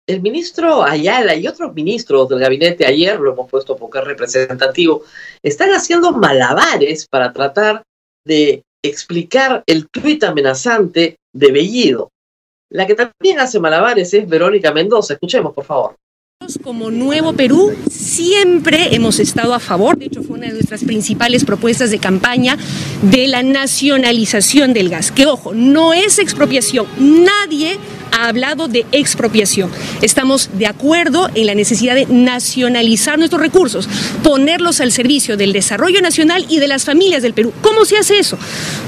El 0.05 0.21
ministro 0.21 0.83
Ayala 0.83 1.35
y 1.35 1.47
otros 1.47 1.73
ministros 1.73 2.27
del 2.27 2.39
gabinete 2.39 2.85
ayer, 2.85 3.17
lo 3.17 3.31
hemos 3.31 3.49
puesto 3.49 3.77
porque 3.77 3.99
es 3.99 4.03
representativo, 4.03 5.03
están 5.41 5.69
haciendo 5.69 6.11
malabares 6.11 7.07
para 7.07 7.31
tratar 7.31 7.83
de 8.25 8.61
explicar 8.83 9.63
el 9.65 9.89
tuit 9.89 10.23
amenazante 10.23 11.17
de 11.33 11.51
Bellido. 11.51 12.11
La 12.69 12.85
que 12.85 12.95
también 12.95 13.39
hace 13.39 13.59
malabares 13.59 14.13
es 14.13 14.27
Verónica 14.27 14.71
Mendoza. 14.73 15.13
Escuchemos, 15.13 15.53
por 15.53 15.63
favor. 15.63 15.95
Como 16.63 16.91
Nuevo 16.91 17.33
Perú 17.33 17.73
siempre 17.89 18.95
hemos 18.95 19.19
estado 19.19 19.53
a 19.53 19.59
favor, 19.59 19.97
de 19.97 20.05
hecho 20.05 20.23
fue 20.23 20.37
una 20.37 20.47
de 20.47 20.53
nuestras 20.53 20.83
principales 20.83 21.45
propuestas 21.45 21.89
de 21.89 21.99
campaña 21.99 22.57
de 23.01 23.27
la 23.27 23.43
nacionalización 23.43 24.73
del 24.73 24.89
gas, 24.89 25.11
que 25.11 25.25
ojo, 25.25 25.53
no 25.53 25.93
es 25.93 26.19
expropiación, 26.19 26.85
nadie 26.99 27.77
ha 28.11 28.27
hablado 28.27 28.67
de 28.67 28.85
expropiación. 28.91 29.71
Estamos 30.01 30.49
de 30.53 30.67
acuerdo 30.67 31.29
en 31.33 31.47
la 31.47 31.55
necesidad 31.55 31.95
de 31.95 32.05
nacionalizar 32.05 33.17
nuestros 33.17 33.41
recursos, 33.41 33.89
ponerlos 34.21 34.81
al 34.81 34.91
servicio 34.91 35.35
del 35.35 35.51
desarrollo 35.51 36.01
nacional 36.01 36.45
y 36.47 36.59
de 36.59 36.67
las 36.67 36.85
familias 36.85 37.23
del 37.23 37.33
Perú. 37.33 37.51
¿Cómo 37.61 37.85
se 37.85 37.97
hace 37.97 38.19
eso? 38.19 38.37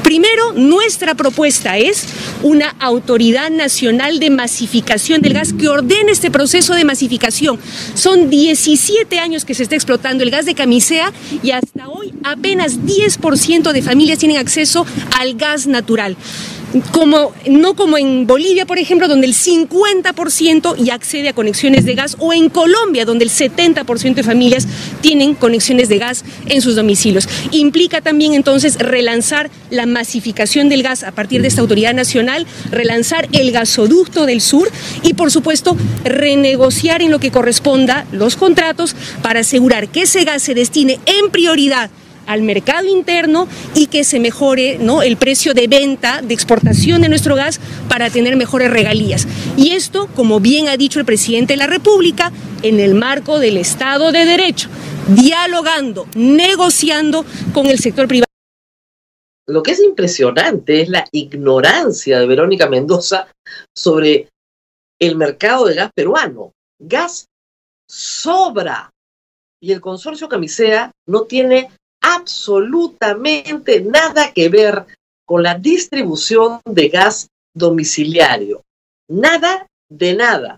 Primero, 0.03 0.53
nuestra 0.53 1.15
propuesta 1.15 1.77
es 1.77 2.05
una 2.43 2.75
autoridad 2.79 3.49
nacional 3.49 4.19
de 4.19 4.29
masificación 4.29 5.21
del 5.21 5.33
gas 5.33 5.53
que 5.53 5.69
ordene 5.69 6.11
este 6.11 6.29
proceso 6.29 6.75
de 6.75 6.85
masificación. 6.85 7.34
Son 7.93 8.29
17 8.29 9.19
años 9.19 9.45
que 9.45 9.53
se 9.53 9.63
está 9.63 9.75
explotando 9.75 10.23
el 10.23 10.31
gas 10.31 10.45
de 10.45 10.55
camisea 10.55 11.11
y 11.43 11.51
hasta 11.51 11.89
hoy 11.89 12.13
apenas 12.23 12.79
10% 12.79 13.71
de 13.71 13.81
familias 13.81 14.19
tienen 14.19 14.37
acceso 14.37 14.85
al 15.17 15.35
gas 15.35 15.67
natural 15.67 16.15
como, 16.91 17.33
no 17.47 17.75
como 17.75 17.97
en 17.97 18.27
Bolivia, 18.27 18.65
por 18.65 18.77
ejemplo, 18.77 19.07
donde 19.07 19.27
el 19.27 19.33
50% 19.33 20.75
ya 20.77 20.93
accede 20.93 21.29
a 21.29 21.33
conexiones 21.33 21.85
de 21.85 21.95
gas, 21.95 22.17
o 22.19 22.33
en 22.33 22.49
Colombia, 22.49 23.05
donde 23.05 23.25
el 23.25 23.31
70% 23.31 24.13
de 24.13 24.23
familias 24.23 24.67
tienen 25.01 25.35
conexiones 25.35 25.89
de 25.89 25.97
gas 25.97 26.23
en 26.47 26.61
sus 26.61 26.75
domicilios. 26.75 27.27
Implica 27.51 28.01
también 28.01 28.33
entonces 28.33 28.77
relanzar 28.77 29.49
la 29.69 29.85
masificación 29.85 30.69
del 30.69 30.83
gas 30.83 31.03
a 31.03 31.11
partir 31.11 31.41
de 31.41 31.47
esta 31.47 31.61
autoridad 31.61 31.93
nacional, 31.93 32.45
relanzar 32.71 33.27
el 33.31 33.51
gasoducto 33.51 34.25
del 34.25 34.41
sur 34.41 34.69
y, 35.03 35.13
por 35.13 35.31
supuesto, 35.31 35.77
renegociar 36.03 37.01
en 37.01 37.11
lo 37.11 37.19
que 37.19 37.31
corresponda 37.31 38.05
los 38.11 38.35
contratos 38.35 38.95
para 39.21 39.41
asegurar 39.41 39.87
que 39.89 40.03
ese 40.03 40.23
gas 40.23 40.41
se 40.41 40.53
destine 40.53 40.99
en 41.05 41.31
prioridad 41.31 41.89
al 42.25 42.41
mercado 42.41 42.87
interno 42.87 43.47
y 43.73 43.87
que 43.87 44.03
se 44.03 44.19
mejore 44.19 44.77
¿no? 44.79 45.01
el 45.01 45.17
precio 45.17 45.53
de 45.53 45.67
venta, 45.67 46.21
de 46.21 46.33
exportación 46.33 47.01
de 47.01 47.09
nuestro 47.09 47.35
gas 47.35 47.59
para 47.89 48.09
tener 48.09 48.35
mejores 48.35 48.69
regalías. 48.69 49.27
Y 49.57 49.71
esto, 49.71 50.07
como 50.15 50.39
bien 50.39 50.67
ha 50.67 50.77
dicho 50.77 50.99
el 50.99 51.05
presidente 51.05 51.53
de 51.53 51.57
la 51.57 51.67
República, 51.67 52.31
en 52.61 52.79
el 52.79 52.95
marco 52.95 53.39
del 53.39 53.57
Estado 53.57 54.11
de 54.11 54.25
Derecho, 54.25 54.69
dialogando, 55.07 56.07
negociando 56.15 57.25
con 57.53 57.67
el 57.67 57.79
sector 57.79 58.07
privado. 58.07 58.25
Lo 59.47 59.61
que 59.61 59.71
es 59.71 59.79
impresionante 59.79 60.81
es 60.81 60.89
la 60.89 61.05
ignorancia 61.11 62.19
de 62.19 62.25
Verónica 62.25 62.67
Mendoza 62.67 63.27
sobre 63.75 64.29
el 64.99 65.15
mercado 65.15 65.65
de 65.65 65.75
gas 65.75 65.91
peruano. 65.93 66.53
Gas 66.79 67.27
sobra. 67.87 68.89
Y 69.61 69.71
el 69.71 69.81
consorcio 69.81 70.27
Camisea 70.27 70.91
no 71.07 71.23
tiene 71.23 71.69
absolutamente 72.15 73.81
nada 73.81 74.31
que 74.33 74.49
ver 74.49 74.85
con 75.25 75.43
la 75.43 75.53
distribución 75.55 76.59
de 76.65 76.89
gas 76.89 77.29
domiciliario. 77.53 78.63
Nada 79.09 79.67
de 79.89 80.15
nada. 80.15 80.57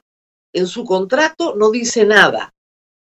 En 0.53 0.67
su 0.67 0.85
contrato 0.85 1.55
no 1.55 1.71
dice 1.71 2.05
nada. 2.05 2.53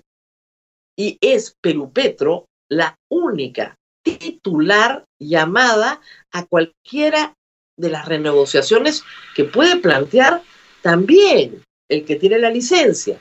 Y 0.97 1.17
es 1.21 1.55
Perú 1.61 1.91
Petro 1.91 2.45
la 2.69 2.95
única 3.09 3.75
titular 4.03 5.03
llamada 5.19 6.01
a 6.31 6.45
cualquiera 6.45 7.33
de 7.77 7.89
las 7.89 8.07
renegociaciones 8.07 9.03
que 9.35 9.45
puede 9.45 9.77
plantear 9.77 10.41
también 10.81 11.63
el 11.89 12.05
que 12.05 12.15
tiene 12.15 12.39
la 12.39 12.49
licencia. 12.49 13.19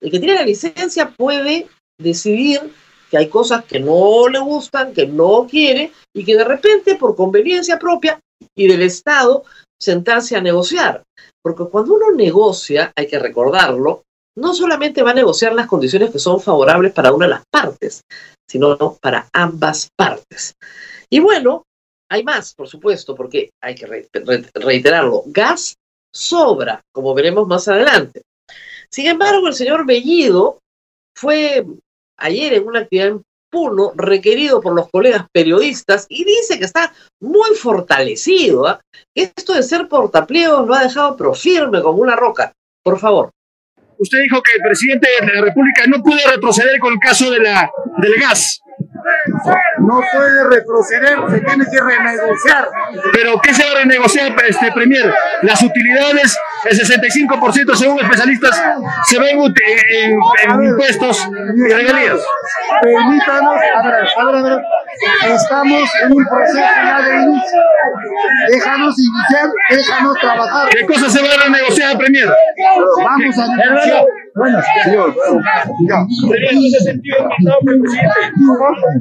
El 0.00 0.10
que 0.10 0.18
tiene 0.18 0.34
la 0.34 0.44
licencia 0.44 1.10
puede 1.10 1.68
decidir 2.00 2.72
que 3.10 3.18
hay 3.18 3.28
cosas 3.28 3.64
que 3.64 3.80
no 3.80 4.28
le 4.28 4.38
gustan, 4.38 4.92
que 4.92 5.06
no 5.06 5.46
quiere, 5.48 5.92
y 6.14 6.24
que 6.24 6.36
de 6.36 6.44
repente, 6.44 6.96
por 6.96 7.16
conveniencia 7.16 7.78
propia 7.78 8.20
y 8.54 8.68
del 8.68 8.82
Estado, 8.82 9.44
sentarse 9.80 10.36
a 10.36 10.40
negociar. 10.40 11.02
Porque 11.42 11.64
cuando 11.64 11.94
uno 11.94 12.12
negocia, 12.12 12.92
hay 12.94 13.06
que 13.06 13.18
recordarlo, 13.18 14.02
no 14.36 14.54
solamente 14.54 15.02
va 15.02 15.10
a 15.12 15.14
negociar 15.14 15.54
las 15.54 15.66
condiciones 15.66 16.10
que 16.10 16.18
son 16.18 16.40
favorables 16.40 16.92
para 16.92 17.12
una 17.12 17.26
de 17.26 17.30
las 17.30 17.44
partes, 17.50 18.02
sino 18.48 18.76
para 19.00 19.28
ambas 19.32 19.88
partes. 19.96 20.54
Y 21.10 21.18
bueno, 21.20 21.64
hay 22.10 22.22
más, 22.22 22.54
por 22.54 22.68
supuesto, 22.68 23.14
porque 23.14 23.50
hay 23.62 23.74
que 23.74 23.86
reiterarlo. 24.54 25.24
Gas 25.26 25.74
sobra, 26.14 26.80
como 26.92 27.14
veremos 27.14 27.48
más 27.48 27.66
adelante. 27.68 28.22
Sin 28.90 29.06
embargo, 29.06 29.48
el 29.48 29.54
señor 29.54 29.86
Bellido 29.86 30.60
fue 31.16 31.64
ayer 32.18 32.54
en 32.54 32.66
una 32.66 32.80
actividad 32.80 33.08
en 33.08 33.22
Puno 33.50 33.92
requerido 33.96 34.60
por 34.60 34.74
los 34.74 34.90
colegas 34.90 35.26
periodistas 35.32 36.04
y 36.10 36.22
dice 36.24 36.58
que 36.58 36.66
está 36.66 36.92
muy 37.20 37.54
fortalecido. 37.56 38.70
¿eh? 38.70 38.78
Esto 39.14 39.54
de 39.54 39.62
ser 39.62 39.88
portapliegos 39.88 40.66
lo 40.66 40.74
ha 40.74 40.82
dejado 40.82 41.16
pero 41.16 41.32
firme 41.32 41.80
como 41.80 42.02
una 42.02 42.14
roca. 42.14 42.52
Por 42.82 42.98
favor. 42.98 43.30
Usted 43.98 44.18
dijo 44.22 44.42
que 44.42 44.52
el 44.52 44.62
presidente 44.62 45.08
de 45.20 45.34
la 45.34 45.40
República 45.40 45.84
no 45.86 46.02
puede 46.02 46.26
retroceder 46.26 46.78
con 46.78 46.92
el 46.92 46.98
caso 47.00 47.30
de 47.30 47.40
la, 47.40 47.70
del 47.96 48.14
gas. 48.20 48.60
No 49.78 50.00
puede 50.12 50.44
retroceder, 50.50 51.18
se 51.30 51.40
tiene 51.40 51.64
que 51.64 51.80
renegociar. 51.80 52.68
¿Pero 53.12 53.40
qué 53.40 53.54
se 53.54 53.64
va 53.64 53.72
a 53.72 53.74
renegociar, 53.76 54.34
este 54.46 54.72
Premier? 54.72 55.14
Las 55.42 55.62
utilidades, 55.62 56.38
el 56.64 56.78
65% 56.78 57.74
según 57.76 58.00
especialistas, 58.00 58.62
se 59.06 59.18
ven 59.18 59.38
en, 59.38 60.10
en, 60.10 60.18
en 60.50 60.62
impuestos 60.64 61.28
y 61.56 61.72
regalías. 61.72 62.20
Permítanos, 62.82 63.54
a 63.54 63.82
ver, 63.82 63.94
a 63.94 64.24
ver, 64.24 64.36
a 64.36 64.42
ver, 64.42 64.62
estamos 65.32 65.90
en 66.02 66.12
un 66.12 66.24
proceso 66.26 66.58
ya 66.58 67.02
de 67.02 67.14
inicio. 67.22 67.60
Déjanos 68.48 68.94
iniciar, 68.98 69.48
déjanos 69.70 70.18
trabajar. 70.20 70.68
¿Qué 70.70 70.86
cosa 70.86 71.08
se 71.08 71.22
va 71.22 71.28
a 71.34 71.44
renegociar, 71.44 71.96
Premier? 71.98 72.28
Vamos 73.04 73.38
a 73.38 73.56
negociar. 73.56 74.04
Bueno, 74.38 74.60
señor, 74.84 75.14
ya. 75.88 75.98
¿No 76.00 76.70
se 76.70 76.80
sintió 76.84 77.16
aumentado 77.18 77.58
por 77.60 77.72
el 77.74 77.80
presidente? 77.80 78.18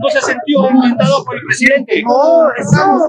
¿No 0.01 0.09
se 0.09 0.21
sintió 0.21 0.59
aumentado 0.61 1.25
por 1.25 1.35
el 1.35 1.41
presidente? 1.43 2.03
No, 2.03 2.49
estamos. 2.57 3.03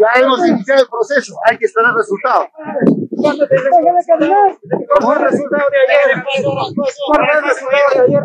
Ya 0.00 0.20
hemos 0.20 0.48
iniciado 0.48 0.82
el 0.82 0.88
proceso, 0.88 1.34
hay 1.48 1.56
que 1.56 1.66
esperar 1.66 1.94
resultados. 1.94 2.46
¿Cuándo 3.20 3.46
te 3.46 3.56
¿Cómo 4.98 5.12
el 5.12 5.20
resultado 5.20 5.66
de 5.70 5.78
ayer? 5.86 6.24
¿Cuál 7.06 7.28
el 7.36 7.44
resultado 7.44 7.84
de 7.94 8.02
ayer? 8.06 8.20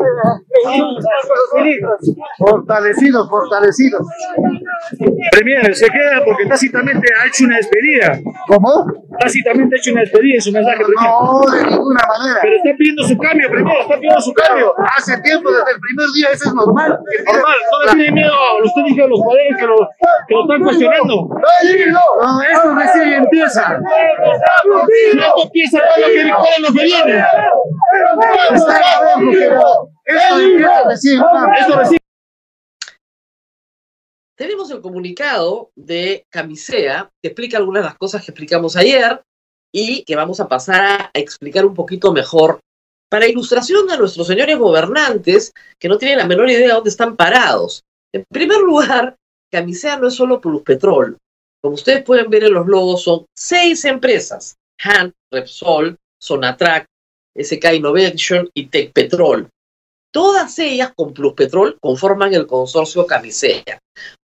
Fortalecidos, 2.37 3.29
fortalecidos. 3.29 4.07
Premier, 5.31 5.75
se 5.75 5.87
queda 5.87 6.23
porque 6.25 6.45
tácitamente 6.45 7.07
ha 7.19 7.27
hecho 7.27 7.45
una 7.45 7.57
despedida. 7.57 8.14
¿Cómo? 8.47 8.85
Tácitamente 9.19 9.75
ha 9.75 9.79
hecho 9.79 9.91
una 9.91 10.01
despedida 10.01 10.35
en 10.35 10.41
su 10.41 10.51
mensaje, 10.51 10.77
Premier. 10.77 11.09
No, 11.09 11.41
de 11.51 11.63
ninguna 11.63 12.01
manera. 12.07 12.39
Pero 12.41 12.55
está 12.55 12.69
pidiendo 12.77 13.03
su 13.03 13.17
cambio, 13.17 13.49
Premier, 13.49 13.77
está 13.81 13.95
pidiendo 13.95 14.21
su 14.21 14.33
cambio. 14.33 14.73
Hace 14.97 15.17
tiempo, 15.21 15.49
desde 15.49 15.71
el 15.71 15.79
primer 15.79 16.07
día, 16.15 16.27
eso 16.33 16.49
es 16.49 16.53
normal. 16.55 16.99
Normal, 17.25 17.57
no 17.71 17.85
le 17.85 17.91
tiene 17.91 18.11
miedo, 18.11 18.33
usted 18.63 18.81
dijo 18.85 19.05
a 19.05 19.07
los 19.07 19.19
poderes 19.21 19.55
que 19.57 19.65
lo, 19.65 19.75
que 20.27 20.33
lo 20.33 20.41
están 20.41 20.63
cuestionando. 20.63 21.15
No, 21.15 22.41
esto 22.41 22.75
recién 22.75 23.13
empieza. 23.13 23.79
No 23.79 25.43
empieza 25.43 25.79
con 25.79 26.01
lo 26.01 26.07
que, 26.07 26.31
con 26.31 26.61
lo 26.61 26.67
que 26.73 26.83
viene. 26.83 27.23
Está 28.53 28.79
pero 29.25 29.89
esto 30.05 30.39
empieza 30.39 30.83
recién. 30.87 31.23
Esto 31.59 31.79
recién. 31.79 32.04
Tenemos 34.37 34.69
el 34.69 34.81
comunicado 34.81 35.71
de 35.75 36.25
Camisea 36.29 37.09
que 37.21 37.29
explica 37.29 37.57
algunas 37.57 37.83
de 37.83 37.89
las 37.89 37.97
cosas 37.97 38.23
que 38.23 38.31
explicamos 38.31 38.75
ayer 38.75 39.21
y 39.73 40.03
que 40.03 40.15
vamos 40.15 40.41
a 40.41 40.47
pasar 40.49 40.81
a 40.81 41.11
explicar 41.13 41.65
un 41.65 41.73
poquito 41.73 42.11
mejor 42.11 42.59
para 43.09 43.27
ilustración 43.27 43.87
de 43.87 43.97
nuestros 43.97 44.27
señores 44.27 44.57
gobernantes 44.57 45.53
que 45.79 45.87
no 45.87 45.97
tienen 45.97 46.17
la 46.17 46.27
menor 46.27 46.49
idea 46.49 46.67
de 46.67 46.73
dónde 46.73 46.89
están 46.89 47.15
parados. 47.15 47.83
En 48.13 48.25
primer 48.29 48.59
lugar, 48.59 49.15
Camisea 49.51 49.97
no 49.97 50.07
es 50.07 50.15
solo 50.15 50.41
Petrol. 50.41 51.17
Como 51.61 51.75
ustedes 51.75 52.03
pueden 52.03 52.29
ver 52.29 52.43
en 52.43 52.53
los 52.53 52.67
logos, 52.67 53.03
son 53.03 53.25
seis 53.33 53.85
empresas. 53.85 54.55
Han, 54.83 55.13
Repsol, 55.31 55.97
Sonatrack, 56.21 56.85
SK 57.35 57.73
Innovation 57.73 58.49
y 58.53 58.67
Tech 58.67 58.91
Petrol. 58.91 59.49
Todas 60.15 60.57
ellas 60.59 60.93
con 60.95 61.13
Pluspetrol 61.13 61.77
conforman 61.81 62.33
el 62.33 62.47
consorcio 62.47 63.05
Camisea. 63.05 63.79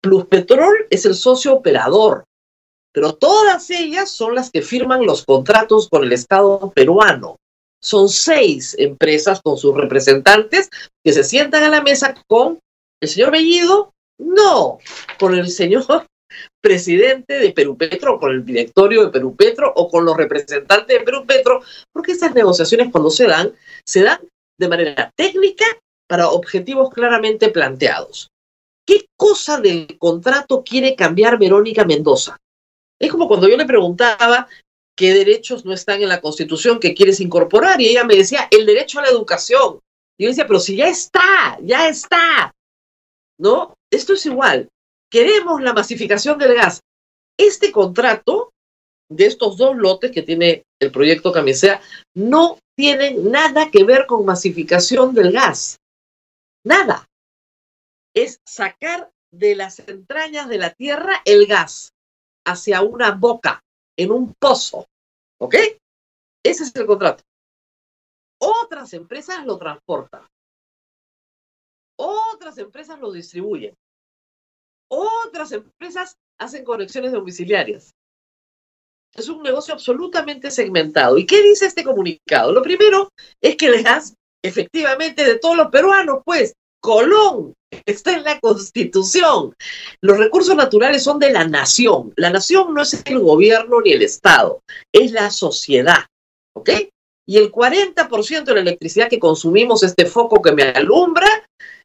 Pluspetrol 0.08 0.88
es 0.90 1.06
el 1.06 1.16
socio 1.16 1.54
operador, 1.54 2.24
pero 2.94 3.14
todas 3.14 3.70
ellas 3.70 4.10
son 4.10 4.36
las 4.36 4.50
que 4.50 4.62
firman 4.62 5.06
los 5.06 5.26
contratos 5.26 5.90
con 5.90 6.06
el 6.06 6.14
Estado 6.14 6.72
peruano. 6.74 7.36
Son 7.84 8.08
seis 8.08 8.74
empresas 8.80 9.42
con 9.42 9.58
sus 9.58 9.76
representantes 9.76 10.70
que 11.04 11.12
se 11.12 11.26
sientan 11.26 11.64
a 11.64 11.70
la 11.70 11.82
mesa 11.82 12.16
con 12.28 12.60
el 13.02 13.10
señor 13.10 13.32
Bellido, 13.32 13.92
no, 14.18 14.80
con 15.20 15.36
el 15.36 15.50
señor 15.50 16.08
presidente 16.64 17.38
de 17.38 17.52
Perú 17.52 17.78
Petro, 17.78 18.18
con 18.18 18.32
el 18.32 18.46
directorio 18.46 19.04
de 19.04 19.12
Perú 19.12 19.36
Petro 19.36 19.74
o 19.76 19.90
con 19.90 20.06
los 20.06 20.16
representantes 20.16 21.00
de 21.00 21.04
Perú 21.04 21.26
Petro, 21.28 21.62
porque 21.92 22.14
esas 22.14 22.34
negociaciones 22.34 22.94
cuando 22.94 23.12
se 23.12 23.28
dan, 23.28 23.52
se 23.86 24.04
dan 24.04 24.22
de 24.58 24.70
manera 24.70 25.12
técnica 25.18 25.66
para 26.08 26.30
objetivos 26.30 26.92
claramente 26.92 27.50
planteados. 27.50 28.30
¿Qué 28.88 29.10
cosa 29.18 29.60
del 29.60 29.98
contrato 30.00 30.64
quiere 30.64 30.96
cambiar 30.96 31.38
Verónica 31.38 31.84
Mendoza? 31.84 32.38
Es 32.98 33.12
como 33.12 33.28
cuando 33.28 33.50
yo 33.50 33.58
le 33.58 33.66
preguntaba 33.66 34.48
qué 34.96 35.14
derechos 35.14 35.66
no 35.66 35.74
están 35.74 36.02
en 36.02 36.08
la 36.08 36.22
Constitución 36.22 36.80
que 36.80 36.96
quieres 36.96 37.20
incorporar 37.20 37.82
y 37.82 37.90
ella 37.90 38.06
me 38.06 38.16
decía 38.16 38.48
el 38.50 38.66
derecho 38.66 39.00
a 39.00 39.02
la 39.04 39.10
educación. 39.10 39.80
Y 40.18 40.24
yo 40.24 40.30
decía, 40.30 40.48
pero 40.48 40.62
si 40.62 40.78
ya 40.78 40.88
está, 40.88 41.60
ya 41.62 41.90
está. 41.90 42.56
¿No? 43.38 43.76
Esto 43.92 44.14
es 44.14 44.26
igual. 44.26 44.70
Queremos 45.12 45.62
la 45.62 45.74
masificación 45.74 46.40
del 46.40 46.56
gas. 46.56 46.80
Este 47.38 47.74
contrato 47.74 48.52
de 49.10 49.26
estos 49.26 49.58
dos 49.58 49.76
lotes 49.76 50.12
que 50.12 50.24
tiene 50.24 50.64
el 50.80 50.92
proyecto 50.92 51.34
Camisea 51.34 51.82
no 52.16 52.58
tienen 52.76 53.32
nada 53.32 53.70
que 53.70 53.84
ver 53.84 54.06
con 54.06 54.26
masificación 54.26 55.14
del 55.14 55.34
gas. 55.34 55.78
Nada. 56.64 57.06
Es 58.18 58.42
sacar 58.48 59.12
de 59.32 59.56
las 59.56 59.78
entrañas 59.78 60.50
de 60.50 60.58
la 60.58 60.74
tierra 60.74 61.22
el 61.24 61.46
gas 61.46 61.94
hacia 62.48 62.82
una 62.82 63.12
boca, 63.12 63.64
en 63.96 64.12
un 64.12 64.34
pozo. 64.34 64.88
¿Ok? 65.40 65.54
Ese 66.44 66.64
es 66.64 66.76
el 66.76 66.88
contrato. 66.88 67.24
Otras 68.40 68.92
empresas 68.94 69.46
lo 69.46 69.60
transportan. 69.60 70.26
Otras 72.00 72.58
empresas 72.58 73.00
lo 73.00 73.12
distribuyen. 73.12 73.76
Otras 74.90 75.52
empresas 75.52 76.18
hacen 76.40 76.64
conexiones 76.64 77.12
domiciliarias. 77.12 77.94
Es 79.14 79.30
un 79.30 79.44
negocio 79.44 79.76
absolutamente 79.76 80.50
segmentado. 80.50 81.20
¿Y 81.20 81.28
qué 81.28 81.44
dice 81.44 81.68
este 81.68 81.84
comunicado? 81.84 82.52
Lo 82.52 82.64
primero 82.64 83.10
es 83.40 83.56
que 83.58 83.68
el 83.68 83.84
gas, 83.84 84.16
efectivamente, 84.44 85.24
de 85.24 85.38
todos 85.38 85.56
los 85.56 85.68
peruanos, 85.68 86.24
pues, 86.26 86.56
Colón 86.82 87.54
está 87.86 88.14
en 88.14 88.24
la 88.24 88.40
Constitución. 88.40 89.56
Los 90.02 90.18
recursos 90.18 90.56
naturales 90.56 91.04
son 91.04 91.20
de 91.20 91.32
la 91.32 91.46
nación. 91.46 92.14
La 92.16 92.30
nación 92.30 92.74
no 92.74 92.82
es 92.82 93.02
el 93.06 93.20
gobierno 93.20 93.82
ni 93.82 93.92
el 93.92 94.02
Estado, 94.02 94.62
es 94.92 95.12
la 95.12 95.30
sociedad. 95.32 96.06
¿Ok? 96.56 96.70
Y 97.28 97.38
el 97.38 97.52
40% 97.52 98.44
de 98.44 98.54
la 98.54 98.62
electricidad 98.62 99.10
que 99.10 99.20
consumimos, 99.20 99.84
este 99.84 100.06
foco 100.06 100.42
que 100.42 100.54
me 100.54 100.64
alumbra, 100.64 101.28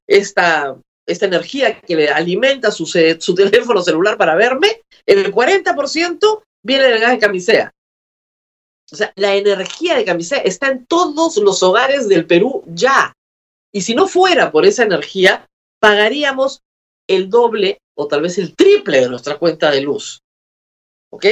esta, 0.06 0.76
esta 1.06 1.26
energía 1.26 1.80
que 1.80 1.96
le 1.96 2.08
alimenta 2.08 2.70
su, 2.70 2.86
su 2.86 3.34
teléfono 3.34 3.82
celular 3.82 4.16
para 4.16 4.36
verme, 4.36 4.82
el 5.04 5.32
40% 5.32 6.42
viene 6.64 6.84
del 6.84 7.00
gas 7.00 7.10
de 7.12 7.18
camisea. 7.18 7.72
O 8.92 8.96
sea, 8.96 9.12
la 9.16 9.34
energía 9.34 9.96
de 9.96 10.04
camisea 10.04 10.38
está 10.38 10.68
en 10.68 10.86
todos 10.86 11.38
los 11.38 11.62
hogares 11.62 12.08
del 12.08 12.26
Perú 12.26 12.62
ya. 12.66 13.12
Y 13.74 13.80
si 13.80 13.94
no 13.94 14.06
fuera 14.06 14.52
por 14.52 14.66
esa 14.66 14.82
energía, 14.82 15.46
pagaríamos 15.82 16.62
el 17.08 17.28
doble 17.28 17.78
o 17.96 18.06
tal 18.06 18.22
vez 18.22 18.38
el 18.38 18.54
triple 18.54 19.00
de 19.00 19.08
nuestra 19.08 19.36
cuenta 19.38 19.70
de 19.70 19.80
luz. 19.80 20.20
¿Ok? 21.10 21.26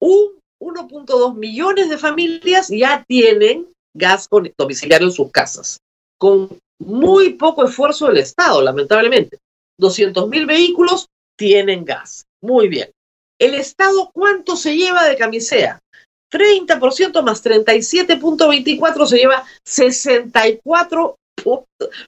Un 0.00 0.40
1.2 0.60 1.34
millones 1.36 1.88
de 1.88 1.98
familias 1.98 2.68
ya 2.68 3.04
tienen 3.06 3.72
gas 3.96 4.28
domiciliario 4.58 5.06
en 5.06 5.12
sus 5.12 5.30
casas, 5.30 5.78
con 6.18 6.58
muy 6.80 7.34
poco 7.34 7.64
esfuerzo 7.64 8.08
del 8.08 8.18
Estado, 8.18 8.60
lamentablemente. 8.60 9.38
200 9.78 10.28
mil 10.28 10.46
vehículos 10.46 11.06
tienen 11.38 11.84
gas. 11.84 12.24
Muy 12.42 12.68
bien. 12.68 12.90
¿El 13.38 13.54
Estado 13.54 14.10
cuánto 14.12 14.56
se 14.56 14.76
lleva 14.76 15.04
de 15.04 15.16
camisea? 15.16 15.78
30% 16.32 17.22
más 17.22 17.44
37.24 17.44 19.06
se 19.06 19.18
lleva 19.18 19.44
64 19.64 21.16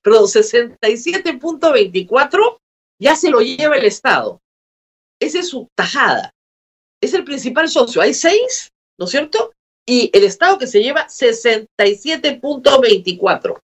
perdón, 0.02 0.24
67.24 0.24 2.58
ya 3.00 3.14
se 3.14 3.30
lo 3.30 3.40
lleva 3.40 3.76
el 3.76 3.84
Estado. 3.84 4.40
Esa 5.20 5.38
es 5.40 5.48
su 5.48 5.68
tajada. 5.76 6.32
Es 7.00 7.14
el 7.14 7.22
principal 7.24 7.68
socio. 7.68 8.02
Hay 8.02 8.14
seis, 8.14 8.70
¿no 8.98 9.06
es 9.06 9.10
cierto? 9.10 9.52
Y 9.86 10.10
el 10.12 10.24
Estado 10.24 10.58
que 10.58 10.66
se 10.66 10.82
lleva 10.82 11.06
67.24. 11.06 13.58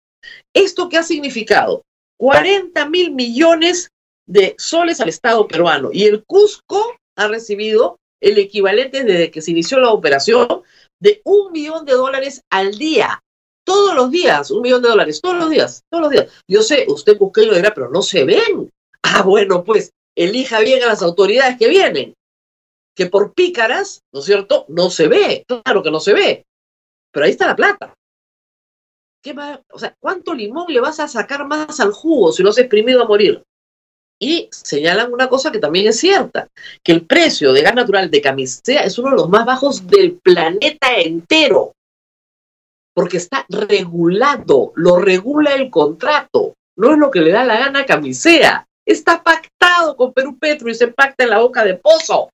¿Esto 0.54 0.90
qué 0.90 0.98
ha 0.98 1.04
significado? 1.04 1.84
40 2.20 2.90
mil 2.90 3.12
millones 3.12 3.90
de 4.28 4.56
soles 4.58 5.00
al 5.00 5.08
Estado 5.10 5.48
peruano. 5.48 5.92
Y 5.94 6.06
el 6.06 6.26
Cusco 6.26 6.98
ha 7.18 7.28
recibido 7.28 7.98
el 8.22 8.38
equivalente 8.38 9.04
desde 9.04 9.32
que 9.32 9.42
se 9.42 9.52
inició 9.52 9.80
la 9.80 9.92
operación 9.92 10.64
de 11.02 11.22
un 11.24 11.54
millón 11.54 11.86
de 11.86 11.94
dólares 11.94 12.42
al 12.50 12.78
día 12.78 13.24
todos 13.70 13.94
los 13.94 14.10
días, 14.10 14.50
un 14.50 14.64
millón 14.64 14.82
de 14.82 14.90
dólares, 14.90 15.22
todos 15.22 15.38
los 15.38 15.48
días, 15.48 15.84
todos 15.92 16.02
los 16.02 16.12
días. 16.12 16.28
Yo 16.48 16.64
sé, 16.64 16.86
usted 16.88 17.20
lo 17.20 17.54
dirá, 17.54 17.72
pero 17.72 17.92
no 17.92 18.02
se 18.02 18.26
ven. 18.26 18.72
Ah, 19.02 19.22
bueno, 19.22 19.64
pues 19.64 19.94
elija 20.14 20.60
bien 20.60 20.84
a 20.84 20.88
las 20.88 21.02
autoridades 21.02 21.58
que 21.58 21.70
vienen, 21.70 22.14
que 22.94 23.06
por 23.06 23.34
pícaras, 23.34 24.02
¿no 24.12 24.20
es 24.20 24.26
cierto? 24.26 24.66
No 24.68 24.90
se 24.90 25.08
ve, 25.08 25.46
claro 25.48 25.82
que 25.82 25.90
no 25.90 26.02
se 26.02 26.14
ve, 26.14 26.46
pero 27.10 27.26
ahí 27.26 27.32
está 27.32 27.48
la 27.48 27.56
plata. 27.56 27.94
¿Qué 29.24 29.34
más? 29.34 29.62
O 29.72 29.80
sea, 29.80 29.96
¿cuánto 30.02 30.34
limón 30.34 30.66
le 30.68 30.82
vas 30.82 31.00
a 31.00 31.08
sacar 31.08 31.48
más 31.48 31.80
al 31.80 31.94
jugo 31.94 32.34
si 32.34 32.44
no 32.44 32.52
se 32.52 32.62
exprimido 32.62 33.02
a 33.02 33.08
morir? 33.08 33.42
Y 34.20 34.50
señalan 34.52 35.14
una 35.14 35.30
cosa 35.30 35.50
que 35.50 35.60
también 35.60 35.88
es 35.88 35.98
cierta, 35.98 36.50
que 36.84 36.92
el 36.92 37.06
precio 37.06 37.54
de 37.54 37.62
gas 37.62 37.74
natural 37.74 38.12
de 38.12 38.22
camisea 38.22 38.84
es 38.84 39.00
uno 39.00 39.12
de 39.12 39.16
los 39.16 39.30
más 39.30 39.46
bajos 39.46 39.88
del 39.88 40.20
planeta 40.22 40.98
entero 40.98 41.72
porque 42.94 43.18
está 43.18 43.46
regulado, 43.50 44.74
lo 44.76 44.98
regula 44.98 45.56
el 45.56 45.70
contrato, 45.70 46.54
no 46.78 46.94
es 46.94 46.98
lo 46.98 47.12
que 47.12 47.22
le 47.22 47.32
da 47.32 47.44
la 47.44 47.60
gana 47.60 47.86
Camisea, 47.86 48.66
está 48.86 49.24
pactado 49.24 49.96
con 49.96 50.14
Perú 50.14 50.38
Petro 50.40 50.70
y 50.70 50.76
se 50.76 50.88
pacta 50.88 51.24
en 51.24 51.30
la 51.30 51.40
boca 51.40 51.64
de 51.64 51.76
pozo. 51.76 52.30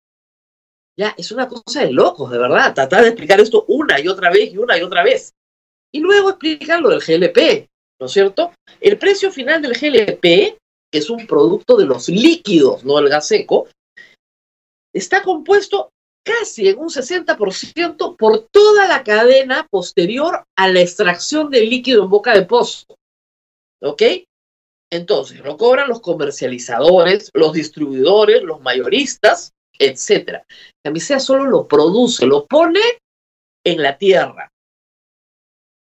Ya, 0.97 1.13
es 1.17 1.31
una 1.31 1.47
cosa 1.47 1.81
de 1.81 1.91
locos, 1.91 2.31
de 2.31 2.37
verdad, 2.37 2.73
tratar 2.73 3.03
de 3.03 3.09
explicar 3.09 3.39
esto 3.41 3.65
una 3.67 3.99
y 3.99 4.07
otra 4.07 4.31
vez 4.31 4.53
y 4.53 4.57
una 4.57 4.77
y 4.77 4.81
otra 4.81 5.03
vez. 5.03 5.33
Y 5.93 5.99
luego 5.99 6.29
explicar 6.29 6.81
lo 6.81 6.89
del 6.89 7.01
GLP. 7.01 7.67
¿no 7.99 8.07
es 8.07 8.11
cierto? 8.11 8.51
El 8.79 8.97
precio 8.97 9.31
final 9.31 9.61
del 9.61 9.73
GLP, 9.73 10.21
que 10.21 10.57
es 10.99 11.09
un 11.09 11.25
producto 11.27 11.77
de 11.77 11.85
los 11.85 12.09
líquidos, 12.09 12.83
no 12.83 12.99
el 12.99 13.09
gas 13.09 13.27
seco, 13.27 13.67
está 14.93 15.23
compuesto 15.23 15.89
casi 16.25 16.67
en 16.67 16.79
un 16.79 16.89
60% 16.89 18.17
por 18.17 18.47
toda 18.47 18.87
la 18.87 19.03
cadena 19.03 19.67
posterior 19.69 20.43
a 20.57 20.67
la 20.67 20.81
extracción 20.81 21.49
del 21.49 21.69
líquido 21.69 22.03
en 22.03 22.09
boca 22.09 22.33
de 22.33 22.43
pozo. 22.43 22.87
¿Ok? 23.81 24.01
Entonces, 24.91 25.39
lo 25.41 25.55
cobran 25.57 25.87
los 25.87 26.01
comercializadores, 26.01 27.29
los 27.33 27.53
distribuidores, 27.53 28.43
los 28.43 28.61
mayoristas, 28.61 29.51
etc. 29.77 30.43
Camisea 30.83 31.19
solo 31.19 31.45
lo 31.45 31.67
produce, 31.67 32.25
lo 32.25 32.45
pone 32.45 32.81
en 33.63 33.81
la 33.81 33.97
tierra. 33.97 34.49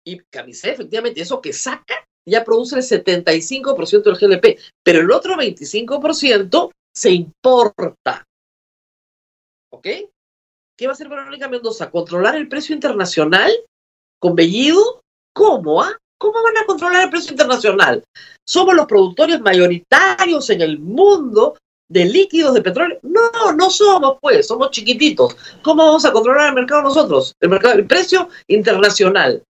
Y 0.05 0.19
Camisea, 0.31 0.73
efectivamente, 0.73 1.21
eso 1.21 1.41
que 1.41 1.53
saca 1.53 2.05
ya 2.27 2.43
produce 2.43 2.75
el 2.75 2.83
75% 2.83 4.03
del 4.03 4.17
GLP, 4.17 4.59
pero 4.83 4.99
el 4.99 5.11
otro 5.11 5.35
25% 5.35 6.71
se 6.93 7.11
importa. 7.11 8.25
¿Ok? 9.71 9.87
¿Qué 10.77 10.85
va 10.85 10.91
a 10.91 10.93
hacer 10.93 11.09
Verónica 11.09 11.47
Mendoza? 11.47 11.89
¿Controlar 11.89 12.35
el 12.35 12.47
precio 12.47 12.75
internacional 12.75 13.51
con 14.19 14.35
Bellido? 14.35 15.01
¿Cómo? 15.33 15.81
Ah? 15.81 15.97
¿Cómo 16.19 16.43
van 16.43 16.57
a 16.57 16.65
controlar 16.67 17.03
el 17.05 17.09
precio 17.09 17.31
internacional? 17.31 18.03
Somos 18.47 18.75
los 18.75 18.85
productores 18.85 19.39
mayoritarios 19.41 20.49
en 20.51 20.61
el 20.61 20.77
mundo 20.77 21.57
de 21.89 22.05
líquidos 22.05 22.53
de 22.53 22.61
petróleo. 22.61 22.99
No, 23.01 23.53
no 23.53 23.71
somos, 23.71 24.17
pues, 24.21 24.47
somos 24.47 24.69
chiquititos. 24.69 25.35
¿Cómo 25.63 25.83
vamos 25.83 26.05
a 26.05 26.11
controlar 26.11 26.49
el 26.49 26.55
mercado 26.55 26.83
nosotros? 26.83 27.33
El 27.41 27.49
mercado, 27.49 27.73
el 27.73 27.87
precio 27.87 28.29
internacional. 28.47 29.43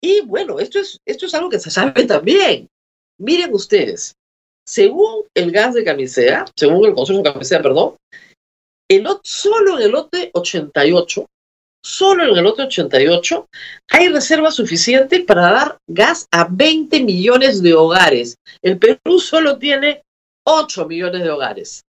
Y 0.00 0.20
bueno, 0.22 0.58
esto 0.58 0.80
es, 0.80 0.98
esto 1.06 1.26
es 1.26 1.34
algo 1.34 1.48
que 1.48 1.60
se 1.60 1.70
sabe 1.70 2.04
también. 2.04 2.66
Miren 3.18 3.54
ustedes, 3.54 4.14
según 4.66 5.24
el 5.34 5.52
gas 5.52 5.74
de 5.74 5.84
camisea, 5.84 6.44
según 6.56 6.86
el 6.86 6.94
consorcio 6.94 7.22
de 7.22 7.32
camisea, 7.32 7.62
perdón, 7.62 7.96
el, 8.88 9.06
solo 9.22 9.78
en 9.78 9.84
el 9.84 9.90
lote 9.92 10.30
88, 10.34 11.26
solo 11.82 12.24
en 12.24 12.36
el 12.36 12.44
lote 12.44 12.62
88, 12.62 13.48
hay 13.90 14.08
reserva 14.08 14.50
suficiente 14.50 15.20
para 15.20 15.50
dar 15.50 15.78
gas 15.86 16.26
a 16.30 16.46
20 16.50 17.00
millones 17.04 17.62
de 17.62 17.74
hogares. 17.74 18.36
El 18.62 18.78
Perú 18.78 19.18
solo 19.18 19.58
tiene 19.58 20.02
8 20.44 20.86
millones 20.86 21.22
de 21.22 21.30
hogares. 21.30 21.82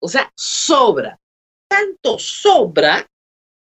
O 0.00 0.08
sea, 0.08 0.30
sobra. 0.36 1.18
Tanto 1.68 2.18
sobra 2.18 3.06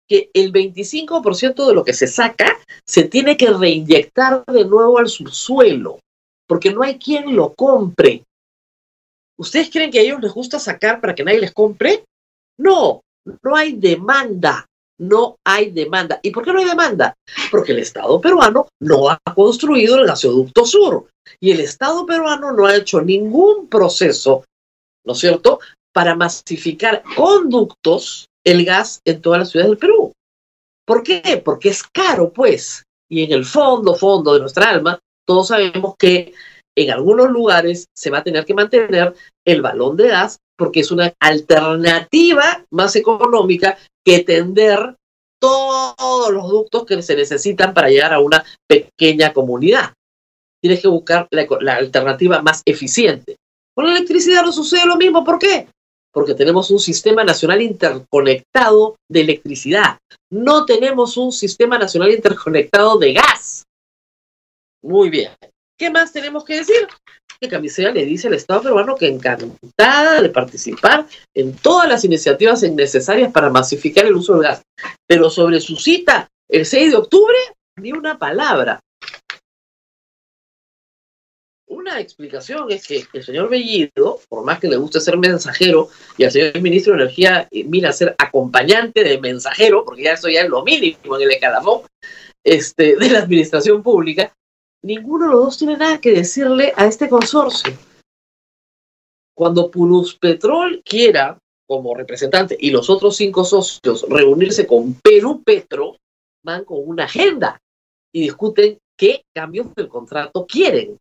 que 0.08 0.30
el 0.34 0.52
25% 0.52 1.66
de 1.66 1.74
lo 1.74 1.84
que 1.84 1.94
se 1.94 2.06
saca 2.06 2.58
se 2.86 3.04
tiene 3.04 3.36
que 3.36 3.50
reinyectar 3.50 4.44
de 4.46 4.64
nuevo 4.64 4.98
al 4.98 5.08
subsuelo, 5.08 6.00
porque 6.46 6.72
no 6.72 6.82
hay 6.82 6.98
quien 6.98 7.36
lo 7.36 7.54
compre. 7.54 8.24
¿Ustedes 9.38 9.70
creen 9.70 9.90
que 9.90 10.00
a 10.00 10.02
ellos 10.02 10.20
les 10.20 10.32
gusta 10.32 10.58
sacar 10.58 11.00
para 11.00 11.14
que 11.14 11.24
nadie 11.24 11.40
les 11.40 11.52
compre? 11.52 12.04
No, 12.62 13.00
no 13.42 13.56
hay 13.56 13.72
demanda, 13.72 14.66
no 14.98 15.36
hay 15.44 15.70
demanda. 15.70 16.20
¿Y 16.22 16.30
por 16.30 16.44
qué 16.44 16.52
no 16.52 16.60
hay 16.60 16.66
demanda? 16.66 17.14
Porque 17.50 17.72
el 17.72 17.80
Estado 17.80 18.20
peruano 18.20 18.68
no 18.80 19.10
ha 19.10 19.18
construido 19.34 19.98
el 19.98 20.06
gasoducto 20.06 20.64
sur 20.64 21.08
y 21.40 21.50
el 21.50 21.60
Estado 21.60 22.06
peruano 22.06 22.52
no 22.52 22.66
ha 22.66 22.76
hecho 22.76 23.00
ningún 23.00 23.68
proceso, 23.68 24.44
¿no 25.04 25.12
es 25.12 25.18
cierto?, 25.18 25.58
para 25.92 26.14
masificar 26.14 27.02
conductos 27.16 28.26
el 28.44 28.64
gas 28.64 29.00
en 29.04 29.20
todas 29.20 29.40
las 29.40 29.50
ciudades 29.50 29.70
del 29.70 29.78
Perú. 29.78 30.12
¿Por 30.86 31.02
qué? 31.02 31.42
Porque 31.44 31.68
es 31.68 31.82
caro, 31.82 32.32
pues. 32.32 32.84
Y 33.10 33.24
en 33.24 33.32
el 33.32 33.44
fondo, 33.44 33.94
fondo 33.94 34.34
de 34.34 34.40
nuestra 34.40 34.70
alma, 34.70 34.98
todos 35.26 35.48
sabemos 35.48 35.94
que 35.98 36.32
en 36.76 36.90
algunos 36.90 37.28
lugares 37.30 37.86
se 37.94 38.10
va 38.10 38.18
a 38.18 38.24
tener 38.24 38.44
que 38.44 38.54
mantener 38.54 39.14
el 39.44 39.62
balón 39.62 39.96
de 39.96 40.08
gas 40.08 40.38
porque 40.62 40.78
es 40.78 40.92
una 40.92 41.12
alternativa 41.18 42.64
más 42.70 42.94
económica 42.94 43.76
que 44.06 44.20
tender 44.20 44.94
todos 45.40 46.30
los 46.30 46.48
ductos 46.48 46.86
que 46.86 47.02
se 47.02 47.16
necesitan 47.16 47.74
para 47.74 47.88
llegar 47.88 48.14
a 48.14 48.20
una 48.20 48.44
pequeña 48.68 49.32
comunidad. 49.32 49.92
Tienes 50.62 50.80
que 50.80 50.86
buscar 50.86 51.26
la, 51.32 51.74
alternativa 51.74 52.40
más 52.42 52.62
eficiente. 52.64 53.38
Con 53.74 53.86
la 53.86 53.96
electricidad 53.96 54.44
no 54.44 54.52
sucede 54.52 54.86
lo 54.86 54.96
mismo. 54.96 55.24
¿Por 55.24 55.40
qué? 55.40 55.66
Porque 56.12 56.36
tenemos 56.36 56.70
un 56.70 56.78
sistema 56.78 57.24
nacional 57.24 57.60
interconectado 57.60 58.94
de 59.10 59.22
electricidad. 59.22 59.98
No 60.30 60.64
tenemos 60.64 61.16
un 61.16 61.32
sistema 61.32 61.76
nacional 61.76 62.12
interconectado 62.12 62.98
de 62.98 63.14
gas. 63.14 63.64
Muy 64.80 65.10
bien. 65.10 65.32
¿Qué 65.76 65.90
más 65.90 66.12
tenemos 66.12 66.44
que 66.44 66.58
decir? 66.58 66.86
Que 67.42 67.48
Camisea 67.48 67.90
le 67.90 68.04
dice 68.04 68.28
al 68.28 68.34
Estado 68.34 68.62
peruano 68.62 68.94
que 68.94 69.08
encantada 69.08 70.22
de 70.22 70.28
participar 70.28 71.08
en 71.34 71.52
todas 71.56 71.88
las 71.88 72.04
iniciativas 72.04 72.62
necesarias 72.62 73.32
para 73.32 73.50
masificar 73.50 74.06
el 74.06 74.14
uso 74.14 74.34
del 74.34 74.44
gas. 74.44 74.62
Pero 75.08 75.28
sobre 75.28 75.60
su 75.60 75.74
cita 75.74 76.30
el 76.48 76.64
6 76.64 76.92
de 76.92 76.96
octubre, 76.96 77.36
ni 77.80 77.90
una 77.90 78.16
palabra. 78.16 78.78
Una 81.66 81.98
explicación 81.98 82.70
es 82.70 82.86
que 82.86 83.04
el 83.12 83.24
señor 83.24 83.50
Bellido, 83.50 84.20
por 84.28 84.44
más 84.44 84.60
que 84.60 84.68
le 84.68 84.76
guste 84.76 85.00
ser 85.00 85.18
mensajero, 85.18 85.88
y 86.16 86.22
al 86.22 86.30
señor 86.30 86.60
ministro 86.60 86.94
de 86.94 87.02
Energía 87.02 87.48
eh, 87.50 87.64
mira 87.64 87.92
ser 87.92 88.14
acompañante 88.18 89.02
de 89.02 89.18
mensajero, 89.18 89.84
porque 89.84 90.04
ya 90.04 90.12
eso 90.12 90.28
ya 90.28 90.42
es 90.42 90.48
lo 90.48 90.62
mínimo 90.62 91.16
en 91.16 91.22
el 91.22 91.32
escalafón 91.32 91.80
este, 92.44 92.94
de 92.94 93.10
la 93.10 93.18
administración 93.18 93.82
pública, 93.82 94.32
ninguno 94.82 95.26
de 95.26 95.32
los 95.32 95.44
dos 95.44 95.58
tiene 95.58 95.76
nada 95.76 96.00
que 96.00 96.12
decirle 96.12 96.72
a 96.76 96.86
este 96.86 97.08
consorcio. 97.08 97.72
Cuando 99.34 99.70
Pulus 99.70 100.16
Petrol 100.18 100.82
quiera, 100.84 101.38
como 101.66 101.94
representante, 101.94 102.56
y 102.58 102.70
los 102.70 102.90
otros 102.90 103.16
cinco 103.16 103.44
socios 103.44 104.04
reunirse 104.08 104.66
con 104.66 104.94
Perú 104.94 105.42
Petro, 105.42 105.96
van 106.44 106.64
con 106.64 106.78
una 106.84 107.04
agenda 107.04 107.60
y 108.12 108.22
discuten 108.22 108.78
qué 108.96 109.24
cambios 109.34 109.74
del 109.74 109.88
contrato 109.88 110.46
quieren. 110.46 110.98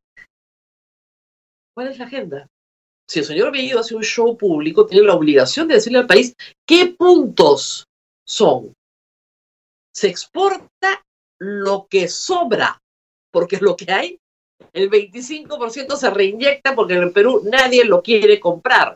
¿Cuál 1.73 1.87
es 1.89 1.99
la 1.99 2.05
agenda? 2.05 2.47
Si 3.07 3.19
el 3.19 3.25
señor 3.25 3.51
Bellido 3.51 3.79
hace 3.79 3.95
un 3.95 4.03
show 4.03 4.37
público, 4.37 4.85
tiene 4.85 5.05
la 5.05 5.15
obligación 5.15 5.67
de 5.67 5.75
decirle 5.75 5.99
al 5.99 6.07
país 6.07 6.33
qué 6.65 6.95
puntos 6.97 7.85
son. 8.25 8.73
Se 9.93 10.07
exporta 10.07 11.03
lo 11.39 11.87
que 11.89 12.07
sobra 12.07 12.80
porque 13.31 13.57
lo 13.61 13.75
que 13.75 13.91
hay. 13.91 14.19
El 14.73 14.89
25% 14.89 15.95
se 15.95 16.09
reinyecta 16.09 16.75
porque 16.75 16.93
en 16.93 17.03
el 17.03 17.11
Perú 17.11 17.41
nadie 17.45 17.83
lo 17.85 18.01
quiere 18.01 18.39
comprar. 18.39 18.95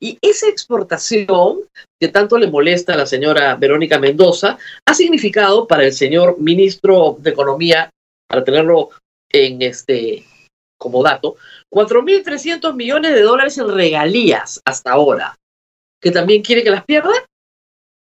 Y 0.00 0.18
esa 0.20 0.48
exportación, 0.48 1.60
que 2.00 2.08
tanto 2.08 2.36
le 2.36 2.48
molesta 2.50 2.94
a 2.94 2.96
la 2.96 3.06
señora 3.06 3.54
Verónica 3.54 4.00
Mendoza, 4.00 4.58
ha 4.84 4.94
significado 4.94 5.66
para 5.68 5.84
el 5.84 5.92
señor 5.92 6.40
ministro 6.40 7.16
de 7.20 7.30
Economía, 7.30 7.90
para 8.26 8.42
tenerlo 8.42 8.90
en 9.30 9.62
este 9.62 10.24
como 10.82 11.04
dato, 11.04 11.36
4.300 11.70 12.74
millones 12.74 13.14
de 13.14 13.22
dólares 13.22 13.56
en 13.56 13.72
regalías 13.72 14.60
hasta 14.64 14.90
ahora. 14.90 15.36
¿Que 16.00 16.10
también 16.10 16.42
quiere 16.42 16.64
que 16.64 16.70
las 16.70 16.84
pierda? 16.84 17.12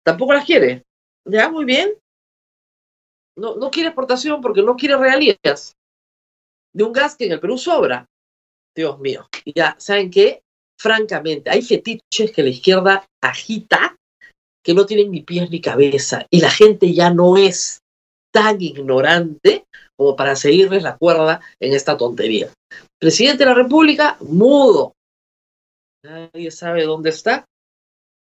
Tampoco 0.05 0.33
las 0.33 0.45
quiere. 0.45 0.83
Ya, 1.25 1.49
muy 1.49 1.65
bien. 1.65 1.91
No, 3.37 3.55
no 3.55 3.69
quiere 3.69 3.89
exportación 3.89 4.41
porque 4.41 4.63
no 4.63 4.75
quiere 4.75 4.97
regalías 4.97 5.75
de 6.73 6.83
un 6.83 6.93
gas 6.93 7.15
que 7.15 7.25
en 7.25 7.33
el 7.33 7.39
Perú 7.39 7.57
sobra. 7.57 8.05
Dios 8.75 8.99
mío. 8.99 9.27
Y 9.45 9.53
ya, 9.53 9.75
¿saben 9.79 10.11
qué? 10.11 10.41
Francamente, 10.79 11.49
hay 11.49 11.63
fetiches 11.63 12.31
que 12.31 12.43
la 12.43 12.49
izquierda 12.49 13.05
agita 13.21 13.95
que 14.63 14.73
no 14.75 14.85
tienen 14.85 15.09
ni 15.09 15.21
pies 15.21 15.49
ni 15.49 15.59
cabeza. 15.59 16.27
Y 16.29 16.41
la 16.41 16.51
gente 16.51 16.93
ya 16.93 17.09
no 17.09 17.37
es 17.37 17.79
tan 18.31 18.61
ignorante 18.61 19.65
como 19.95 20.15
para 20.15 20.35
seguirles 20.35 20.83
la 20.83 20.97
cuerda 20.97 21.41
en 21.59 21.73
esta 21.73 21.97
tontería. 21.97 22.51
Presidente 22.99 23.39
de 23.39 23.49
la 23.49 23.55
República, 23.55 24.17
mudo. 24.19 24.93
Nadie 26.03 26.51
sabe 26.51 26.83
dónde 26.83 27.09
está 27.09 27.45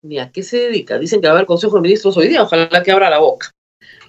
ni 0.03 0.19
a 0.19 0.31
qué 0.31 0.43
se 0.43 0.57
dedica. 0.57 0.99
Dicen 0.99 1.21
que 1.21 1.27
va 1.27 1.33
a 1.33 1.35
haber 1.37 1.47
Consejo 1.47 1.77
de 1.77 1.83
Ministros 1.83 2.17
hoy 2.17 2.27
día, 2.27 2.43
ojalá 2.43 2.83
que 2.83 2.91
abra 2.91 3.09
la 3.09 3.19
boca. 3.19 3.51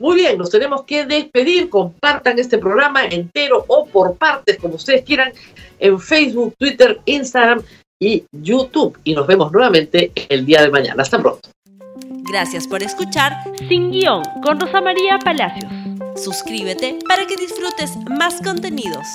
Muy 0.00 0.16
bien, 0.16 0.38
nos 0.38 0.50
tenemos 0.50 0.84
que 0.84 1.06
despedir. 1.06 1.68
Compartan 1.68 2.38
este 2.38 2.58
programa 2.58 3.04
entero 3.04 3.64
o 3.68 3.86
por 3.86 4.16
partes, 4.16 4.58
como 4.58 4.74
ustedes 4.74 5.04
quieran, 5.04 5.32
en 5.78 6.00
Facebook, 6.00 6.54
Twitter, 6.58 7.00
Instagram 7.04 7.62
y 7.98 8.24
YouTube. 8.32 8.98
Y 9.04 9.14
nos 9.14 9.26
vemos 9.26 9.52
nuevamente 9.52 10.12
el 10.28 10.44
día 10.44 10.62
de 10.62 10.70
mañana. 10.70 11.02
Hasta 11.02 11.18
pronto. 11.18 11.48
Gracias 12.30 12.66
por 12.66 12.82
escuchar 12.82 13.32
Sin 13.68 13.90
Guión 13.90 14.22
con 14.42 14.58
Rosa 14.58 14.80
María 14.80 15.18
Palacios. 15.18 15.70
Suscríbete 16.16 16.98
para 17.06 17.26
que 17.26 17.36
disfrutes 17.36 17.96
más 18.18 18.40
contenidos. 18.42 19.06